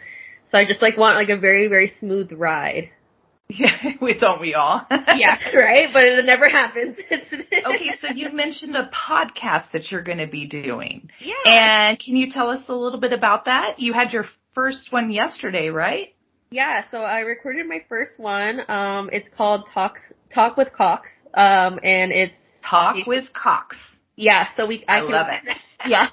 so 0.50 0.58
I 0.58 0.66
just 0.66 0.82
like 0.82 0.98
want 0.98 1.16
like 1.16 1.30
a 1.30 1.40
very, 1.40 1.68
very 1.68 1.94
smooth 2.00 2.32
ride. 2.32 2.90
Yeah, 3.48 3.92
we 4.02 4.18
don't 4.18 4.42
we 4.42 4.56
all? 4.56 4.88
yeah, 4.90 5.38
right. 5.54 5.90
But 5.94 6.04
it 6.04 6.26
never 6.26 6.50
happens. 6.50 6.98
okay, 7.12 7.92
so 8.02 8.08
you 8.08 8.32
mentioned 8.32 8.76
a 8.76 8.90
podcast 8.90 9.72
that 9.74 9.92
you're 9.92 10.02
going 10.02 10.18
to 10.18 10.26
be 10.26 10.48
doing. 10.48 11.12
Yeah. 11.20 11.34
And 11.46 12.00
can 12.00 12.16
you 12.16 12.32
tell 12.32 12.50
us 12.50 12.64
a 12.70 12.74
little 12.74 13.00
bit 13.00 13.14
about 13.14 13.46
that? 13.46 13.76
You 13.80 13.94
had 13.94 14.14
your 14.14 14.26
first 14.56 14.92
one 14.92 15.12
yesterday, 15.12 15.70
right? 15.70 16.16
Yeah, 16.50 16.86
so 16.90 17.00
I 17.00 17.20
recorded 17.20 17.68
my 17.68 17.84
first 17.88 18.18
one. 18.18 18.62
Um, 18.68 19.10
it's 19.12 19.30
called 19.38 19.70
Talks 19.72 20.02
Talk 20.34 20.58
with 20.58 20.74
Cox. 20.74 21.10
Um, 21.36 21.80
and 21.84 22.12
it's 22.12 22.38
Talk 22.68 23.06
with 23.06 23.32
Cox. 23.34 23.78
Yeah, 24.16 24.48
so 24.56 24.66
we 24.66 24.84
I, 24.88 25.00
I 25.00 25.02
love 25.02 25.28
it. 25.30 25.58
Yeah. 25.90 26.10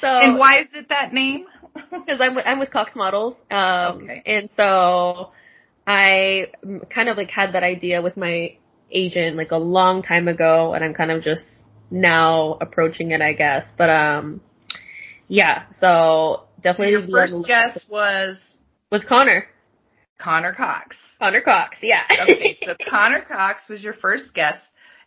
so 0.00 0.06
And 0.06 0.38
why 0.38 0.60
is 0.60 0.68
it 0.74 0.88
that 0.88 1.12
name? 1.12 1.46
Because 1.74 2.20
I'm 2.20 2.34
with, 2.34 2.44
I'm 2.46 2.58
with 2.58 2.70
Coxxx 2.70 2.94
Models. 2.94 3.34
Um, 3.50 4.02
okay. 4.02 4.22
And 4.26 4.50
so 4.56 5.30
I 5.86 6.48
kind 6.94 7.08
of 7.08 7.16
like 7.16 7.30
had 7.30 7.54
that 7.54 7.62
idea 7.62 8.02
with 8.02 8.16
my 8.16 8.58
agent 8.90 9.36
like 9.38 9.52
a 9.52 9.56
long 9.56 10.02
time 10.02 10.28
ago, 10.28 10.74
and 10.74 10.84
I'm 10.84 10.92
kind 10.92 11.10
of 11.10 11.22
just 11.22 11.44
now 11.90 12.58
approaching 12.60 13.12
it, 13.12 13.22
I 13.22 13.32
guess. 13.32 13.64
But 13.78 13.88
um, 13.88 14.42
yeah. 15.28 15.64
So 15.80 16.44
definitely. 16.60 16.94
So 16.94 17.08
your 17.08 17.26
first 17.26 17.46
guess 17.46 17.78
was 17.88 18.36
was 18.90 19.02
Connor. 19.08 19.46
Connor 20.18 20.52
Cox. 20.52 20.96
Connor 21.22 21.40
Cox, 21.40 21.76
yeah. 21.82 22.02
okay, 22.22 22.58
so 22.64 22.74
Connor 22.90 23.22
Cox 23.22 23.68
was 23.68 23.82
your 23.82 23.92
first 23.92 24.34
guest, 24.34 24.60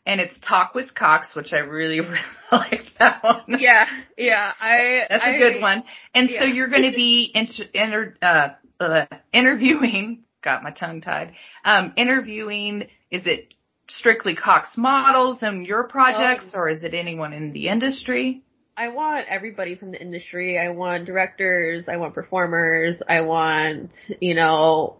and 0.05 0.21
it's 0.21 0.33
Talk 0.39 0.75
with 0.75 0.93
Cox, 0.93 1.35
which 1.35 1.53
I 1.53 1.59
really, 1.59 1.99
really 2.01 2.19
like 2.51 2.85
that 2.99 3.23
one. 3.23 3.59
Yeah, 3.59 3.85
yeah. 4.17 4.51
I 4.59 5.05
that's 5.09 5.23
a 5.23 5.27
I, 5.27 5.37
good 5.37 5.61
one. 5.61 5.83
And 6.13 6.29
yeah. 6.29 6.41
so 6.41 6.45
you're 6.45 6.69
going 6.69 6.89
to 6.89 6.95
be 6.95 7.31
inter, 7.33 7.63
inter, 7.73 8.15
uh, 8.21 8.49
uh, 8.79 9.05
interviewing. 9.33 10.23
Got 10.43 10.63
my 10.63 10.71
tongue 10.71 11.01
tied. 11.01 11.33
Um, 11.63 11.93
interviewing. 11.97 12.83
Is 13.09 13.25
it 13.25 13.53
strictly 13.87 14.35
Coxxx 14.35 14.77
models 14.77 15.39
and 15.41 15.65
your 15.65 15.83
projects, 15.87 16.51
um, 16.53 16.61
or 16.61 16.69
is 16.69 16.83
it 16.83 16.93
anyone 16.93 17.33
in 17.33 17.51
the 17.51 17.67
industry? 17.67 18.43
I 18.77 18.89
want 18.89 19.27
everybody 19.29 19.75
from 19.75 19.91
the 19.91 20.01
industry. 20.01 20.59
I 20.59 20.69
want 20.69 21.05
directors. 21.05 21.87
I 21.87 21.97
want 21.97 22.13
performers. 22.13 23.01
I 23.07 23.21
want, 23.21 23.93
you 24.19 24.35
know, 24.35 24.97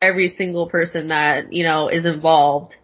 every 0.00 0.30
single 0.30 0.68
person 0.70 1.08
that, 1.08 1.52
you 1.52 1.62
know, 1.62 1.88
is 1.88 2.06
involved, 2.06 2.74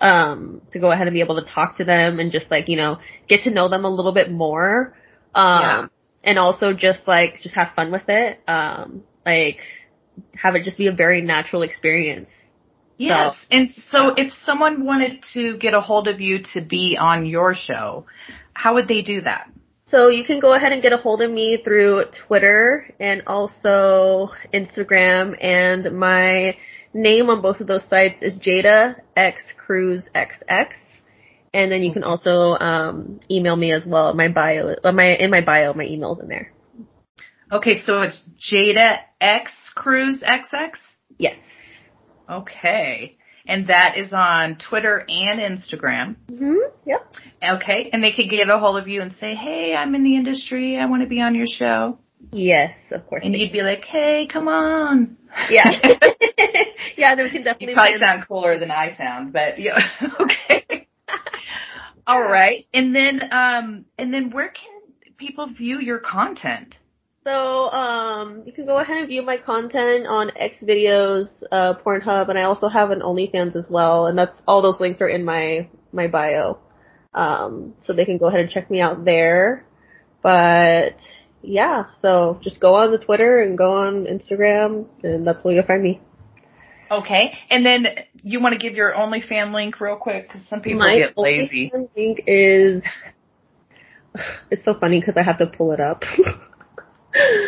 um, 0.00 0.62
to 0.72 0.78
go 0.78 0.90
ahead 0.90 1.06
and 1.06 1.14
be 1.14 1.20
able 1.20 1.42
to 1.42 1.50
talk 1.50 1.76
to 1.76 1.84
them 1.84 2.20
and 2.20 2.32
just 2.32 2.50
like, 2.50 2.68
you 2.68 2.76
know, 2.76 2.98
get 3.28 3.42
to 3.42 3.50
know 3.50 3.68
them 3.68 3.84
a 3.84 3.90
little 3.90 4.12
bit 4.12 4.30
more. 4.30 4.94
Um, 5.34 5.62
yeah. 5.62 5.86
and 6.24 6.38
also 6.38 6.72
just 6.72 7.06
like, 7.06 7.40
just 7.40 7.54
have 7.54 7.68
fun 7.76 7.92
with 7.92 8.08
it. 8.08 8.40
Um, 8.48 9.04
like, 9.24 9.58
have 10.34 10.54
it 10.54 10.64
just 10.64 10.78
be 10.78 10.86
a 10.86 10.92
very 10.92 11.22
natural 11.22 11.62
experience. 11.62 12.30
Yes. 12.96 13.34
So, 13.34 13.46
and 13.50 13.70
so 13.70 14.14
if 14.16 14.32
someone 14.32 14.84
wanted 14.84 15.24
to 15.34 15.56
get 15.56 15.74
a 15.74 15.80
hold 15.80 16.08
of 16.08 16.20
you 16.20 16.40
to 16.54 16.60
be 16.60 16.98
on 17.00 17.26
your 17.26 17.54
show, 17.54 18.06
how 18.52 18.74
would 18.74 18.88
they 18.88 19.02
do 19.02 19.22
that? 19.22 19.50
So 19.86 20.08
you 20.08 20.24
can 20.24 20.38
go 20.38 20.54
ahead 20.54 20.72
and 20.72 20.82
get 20.82 20.92
a 20.92 20.98
hold 20.98 21.20
of 21.20 21.30
me 21.30 21.60
through 21.64 22.04
Twitter 22.26 22.94
and 23.00 23.22
also 23.26 24.28
Instagram 24.54 25.36
and 25.42 25.98
my 25.98 26.56
name 26.92 27.30
on 27.30 27.42
both 27.42 27.60
of 27.60 27.66
those 27.66 27.84
sites 27.88 28.20
is 28.22 28.36
Jada 28.36 29.00
X 29.16 29.42
Cruz 29.56 30.08
XX. 30.14 30.68
And 31.52 31.72
then 31.72 31.82
you 31.82 31.92
can 31.92 32.04
also 32.04 32.56
um, 32.58 33.20
email 33.30 33.56
me 33.56 33.72
as 33.72 33.84
well. 33.86 34.14
My 34.14 34.28
bio, 34.28 34.76
uh, 34.84 34.92
my 34.92 35.16
in 35.16 35.30
my 35.30 35.40
bio, 35.40 35.72
my 35.74 35.84
email's 35.84 36.20
in 36.20 36.28
there. 36.28 36.52
Okay, 37.52 37.74
so 37.74 38.02
it's 38.02 38.22
Jada 38.38 38.98
X 39.20 39.52
Cruz 39.74 40.22
XX. 40.22 40.76
Yes. 41.18 41.38
Okay. 42.28 43.16
And 43.46 43.66
that 43.66 43.96
is 43.96 44.12
on 44.12 44.58
Twitter 44.58 45.04
and 45.08 45.40
Instagram. 45.40 46.14
Mm-hmm. 46.30 46.58
Yep. 46.86 47.14
Okay. 47.56 47.90
And 47.92 48.04
they 48.04 48.12
could 48.12 48.30
get 48.30 48.48
a 48.48 48.58
hold 48.58 48.80
of 48.80 48.86
you 48.86 49.00
and 49.00 49.10
say, 49.10 49.34
hey, 49.34 49.74
I'm 49.74 49.94
in 49.96 50.04
the 50.04 50.14
industry. 50.14 50.78
I 50.78 50.86
want 50.86 51.02
to 51.02 51.08
be 51.08 51.20
on 51.20 51.34
your 51.34 51.48
show. 51.48 51.98
Yes, 52.32 52.76
of 52.90 53.06
course. 53.06 53.22
And 53.24 53.34
you'd 53.36 53.52
be 53.52 53.62
like, 53.62 53.84
hey, 53.84 54.28
come 54.30 54.48
on. 54.48 55.16
Yeah. 55.50 55.70
yeah, 56.96 57.14
then 57.14 57.24
we 57.24 57.30
can 57.30 57.44
definitely. 57.44 57.68
You 57.68 57.74
probably 57.74 57.98
sound 57.98 58.26
cooler 58.28 58.58
than 58.58 58.70
I 58.70 58.96
sound, 58.96 59.32
but 59.32 59.58
yeah. 59.58 59.78
okay. 60.20 60.88
All 62.06 62.22
right. 62.22 62.66
And 62.72 62.94
then, 62.94 63.22
um, 63.32 63.84
and 63.98 64.12
then 64.12 64.30
where 64.30 64.48
can 64.48 64.80
people 65.16 65.46
view 65.46 65.80
your 65.80 65.98
content? 65.98 66.76
So, 67.24 67.70
um, 67.70 68.44
you 68.46 68.52
can 68.52 68.64
go 68.64 68.78
ahead 68.78 68.96
and 68.96 69.06
view 69.06 69.22
my 69.22 69.36
content 69.36 70.06
on 70.06 70.30
XVideos, 70.30 71.28
uh, 71.52 71.74
Pornhub, 71.74 72.30
and 72.30 72.38
I 72.38 72.44
also 72.44 72.68
have 72.68 72.90
an 72.90 73.00
OnlyFans 73.00 73.54
as 73.54 73.66
well, 73.68 74.06
and 74.06 74.16
that's, 74.16 74.34
all 74.48 74.62
those 74.62 74.80
links 74.80 75.02
are 75.02 75.08
in 75.08 75.24
my, 75.24 75.68
my 75.92 76.06
bio. 76.06 76.58
Um, 77.12 77.74
so 77.82 77.92
they 77.92 78.06
can 78.06 78.16
go 78.16 78.26
ahead 78.26 78.40
and 78.40 78.50
check 78.50 78.70
me 78.70 78.80
out 78.80 79.04
there. 79.04 79.66
But, 80.22 80.96
yeah, 81.42 81.84
so 82.00 82.38
just 82.42 82.60
go 82.60 82.74
on 82.74 82.92
the 82.92 82.98
Twitter 82.98 83.42
and 83.42 83.56
go 83.56 83.72
on 83.72 84.04
Instagram, 84.04 84.86
and 85.02 85.26
that's 85.26 85.42
where 85.42 85.54
you'll 85.54 85.64
find 85.64 85.82
me. 85.82 86.00
Okay, 86.90 87.38
and 87.48 87.64
then 87.64 87.86
you 88.22 88.40
want 88.40 88.52
to 88.52 88.58
give 88.58 88.74
your 88.74 88.92
OnlyFans 88.92 89.54
link 89.54 89.80
real 89.80 89.96
quick, 89.96 90.28
because 90.28 90.46
some 90.48 90.60
people 90.60 90.80
my 90.80 90.96
get 90.96 91.16
lazy. 91.16 91.70
My 91.72 91.86
link 91.96 92.20
is, 92.26 92.82
it's 94.50 94.64
so 94.64 94.74
funny 94.78 95.00
because 95.00 95.16
I 95.16 95.22
have 95.22 95.38
to 95.38 95.46
pull 95.46 95.72
it 95.72 95.80
up. 95.80 96.02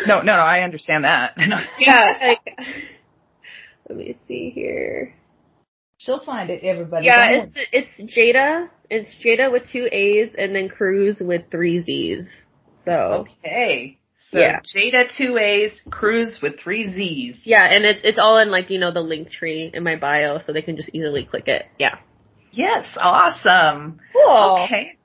no, 0.07 0.21
no, 0.21 0.21
no, 0.21 0.33
I 0.33 0.61
understand 0.61 1.03
that. 1.03 1.33
yeah, 1.79 2.17
like, 2.21 2.57
let 3.89 3.97
me 3.97 4.17
see 4.27 4.49
here. 4.49 5.13
She'll 5.97 6.23
find 6.23 6.49
it, 6.49 6.63
everybody. 6.63 7.05
Yeah, 7.05 7.45
it's 7.45 7.51
it's 7.71 8.13
Jada. 8.13 8.69
It's 8.89 9.09
Jada 9.23 9.51
with 9.51 9.63
two 9.71 9.87
A's 9.89 10.33
and 10.37 10.53
then 10.53 10.67
Cruz 10.67 11.17
with 11.21 11.43
three 11.49 11.79
Z's. 11.79 12.27
So 12.85 13.25
okay, 13.41 13.97
so 14.15 14.39
yeah. 14.39 14.59
Jada 14.61 15.09
two 15.15 15.37
A's, 15.37 15.81
Cruz 15.89 16.39
with 16.41 16.59
three 16.59 16.93
Z's. 16.93 17.41
Yeah, 17.43 17.63
and 17.63 17.85
it's 17.85 18.01
it's 18.03 18.19
all 18.19 18.39
in 18.39 18.51
like 18.51 18.69
you 18.69 18.79
know 18.79 18.91
the 18.91 19.01
link 19.01 19.29
tree 19.29 19.71
in 19.73 19.83
my 19.83 19.95
bio, 19.95 20.39
so 20.39 20.53
they 20.53 20.61
can 20.61 20.75
just 20.75 20.89
easily 20.93 21.25
click 21.25 21.47
it. 21.47 21.65
Yeah. 21.79 21.99
Yes, 22.51 22.85
awesome. 22.97 23.99
Cool. 24.13 24.65
Okay. 24.65 24.97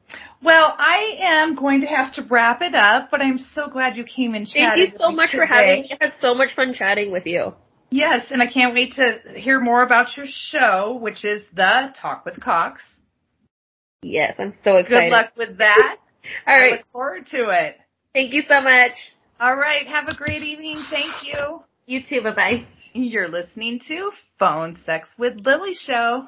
Well, 0.42 0.74
I 0.78 1.16
am 1.20 1.56
going 1.56 1.80
to 1.80 1.86
have 1.86 2.12
to 2.14 2.26
wrap 2.30 2.62
it 2.62 2.74
up, 2.74 3.10
but 3.10 3.20
I'm 3.20 3.38
so 3.38 3.68
glad 3.68 3.96
you 3.96 4.04
came 4.04 4.34
and 4.34 4.46
chatted. 4.46 4.74
Thank 4.74 4.92
you 4.92 4.98
so 4.98 5.10
much 5.10 5.30
today. 5.30 5.38
for 5.40 5.46
having 5.46 5.80
me. 5.82 5.96
I 6.00 6.04
had 6.04 6.14
so 6.20 6.34
much 6.34 6.54
fun 6.54 6.74
chatting 6.74 7.10
with 7.10 7.26
you. 7.26 7.54
Yes, 7.90 8.26
and 8.30 8.42
I 8.42 8.46
can't 8.46 8.74
wait 8.74 8.94
to 8.94 9.18
hear 9.34 9.60
more 9.60 9.82
about 9.82 10.16
your 10.16 10.26
show, 10.28 10.98
which 11.00 11.24
is 11.24 11.42
the 11.54 11.94
Talk 12.00 12.24
with 12.24 12.38
Cox. 12.40 12.82
Yes, 14.02 14.34
I'm 14.38 14.52
so 14.62 14.76
excited. 14.76 15.06
Good 15.06 15.10
luck 15.10 15.32
with 15.36 15.58
that. 15.58 15.96
All 16.46 16.54
right. 16.54 16.72
I 16.72 16.76
look 16.76 16.87
forward 16.92 17.26
to 17.26 17.50
it. 17.50 17.76
Thank 18.14 18.33
you 18.33 18.42
so 18.48 18.60
much. 18.60 18.92
All 19.40 19.56
right. 19.56 19.87
Have 19.87 20.08
a 20.08 20.14
great 20.14 20.42
evening. 20.42 20.83
Thank 20.90 21.12
you. 21.24 21.62
You 21.87 22.02
too. 22.02 22.22
Bye 22.22 22.35
bye. 22.35 22.66
You're 22.92 23.29
listening 23.29 23.81
to 23.88 24.10
Phone 24.38 24.76
Sex 24.85 25.08
with 25.18 25.35
Lily 25.44 25.74
Show. 25.74 26.26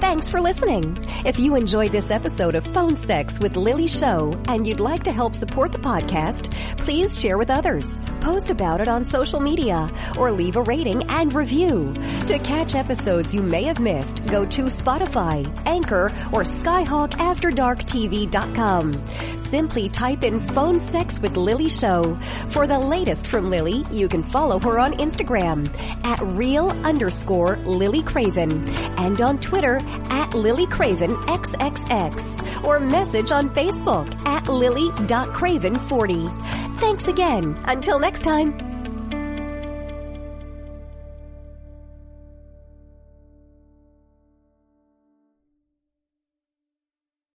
Thanks 0.00 0.28
for 0.28 0.40
listening. 0.42 0.98
If 1.24 1.38
you 1.38 1.54
enjoyed 1.56 1.90
this 1.90 2.10
episode 2.10 2.54
of 2.54 2.66
Phone 2.66 2.96
Sex 2.96 3.40
with 3.40 3.56
Lily 3.56 3.88
Show 3.88 4.38
and 4.46 4.66
you'd 4.66 4.78
like 4.78 5.04
to 5.04 5.12
help 5.12 5.34
support 5.34 5.72
the 5.72 5.78
podcast, 5.78 6.52
please 6.78 7.18
share 7.18 7.38
with 7.38 7.48
others, 7.48 7.94
post 8.20 8.50
about 8.50 8.82
it 8.82 8.88
on 8.88 9.04
social 9.04 9.40
media, 9.40 9.90
or 10.18 10.30
leave 10.30 10.56
a 10.56 10.62
rating 10.62 11.08
and 11.10 11.32
review. 11.32 11.94
To 12.26 12.38
catch 12.40 12.74
episodes 12.74 13.34
you 13.34 13.42
may 13.42 13.62
have 13.64 13.80
missed, 13.80 14.26
go 14.26 14.44
to 14.46 14.64
Spotify, 14.64 15.50
Anchor, 15.66 16.12
or 16.30 16.42
skyhawkafterdarktv.com. 16.44 19.38
Simply 19.38 19.88
type 19.88 20.22
in 20.24 20.40
phone 20.48 20.78
sex 20.80 21.20
with 21.20 21.36
Lily 21.36 21.68
show. 21.70 22.18
For 22.48 22.66
the 22.66 22.78
latest 22.78 23.26
from 23.26 23.48
Lily, 23.48 23.86
you 23.90 24.08
can 24.08 24.22
follow 24.24 24.58
her 24.58 24.78
on 24.78 24.92
Instagram 24.98 25.66
at 26.04 26.20
real 26.20 26.70
underscore 26.84 27.56
Lily 27.58 28.02
Craven 28.02 28.68
and 28.98 29.20
on 29.22 29.38
Twitter 29.38 29.80
at 30.10 30.34
Lily 30.34 30.66
Craven 30.66 31.14
XXX 31.26 32.64
or 32.64 32.80
message 32.80 33.30
on 33.30 33.50
Facebook 33.50 34.12
at 34.26 34.48
lily.craven40. 34.48 36.80
Thanks 36.80 37.08
again. 37.08 37.56
Until 37.64 37.98
next 37.98 38.22
time. 38.22 38.65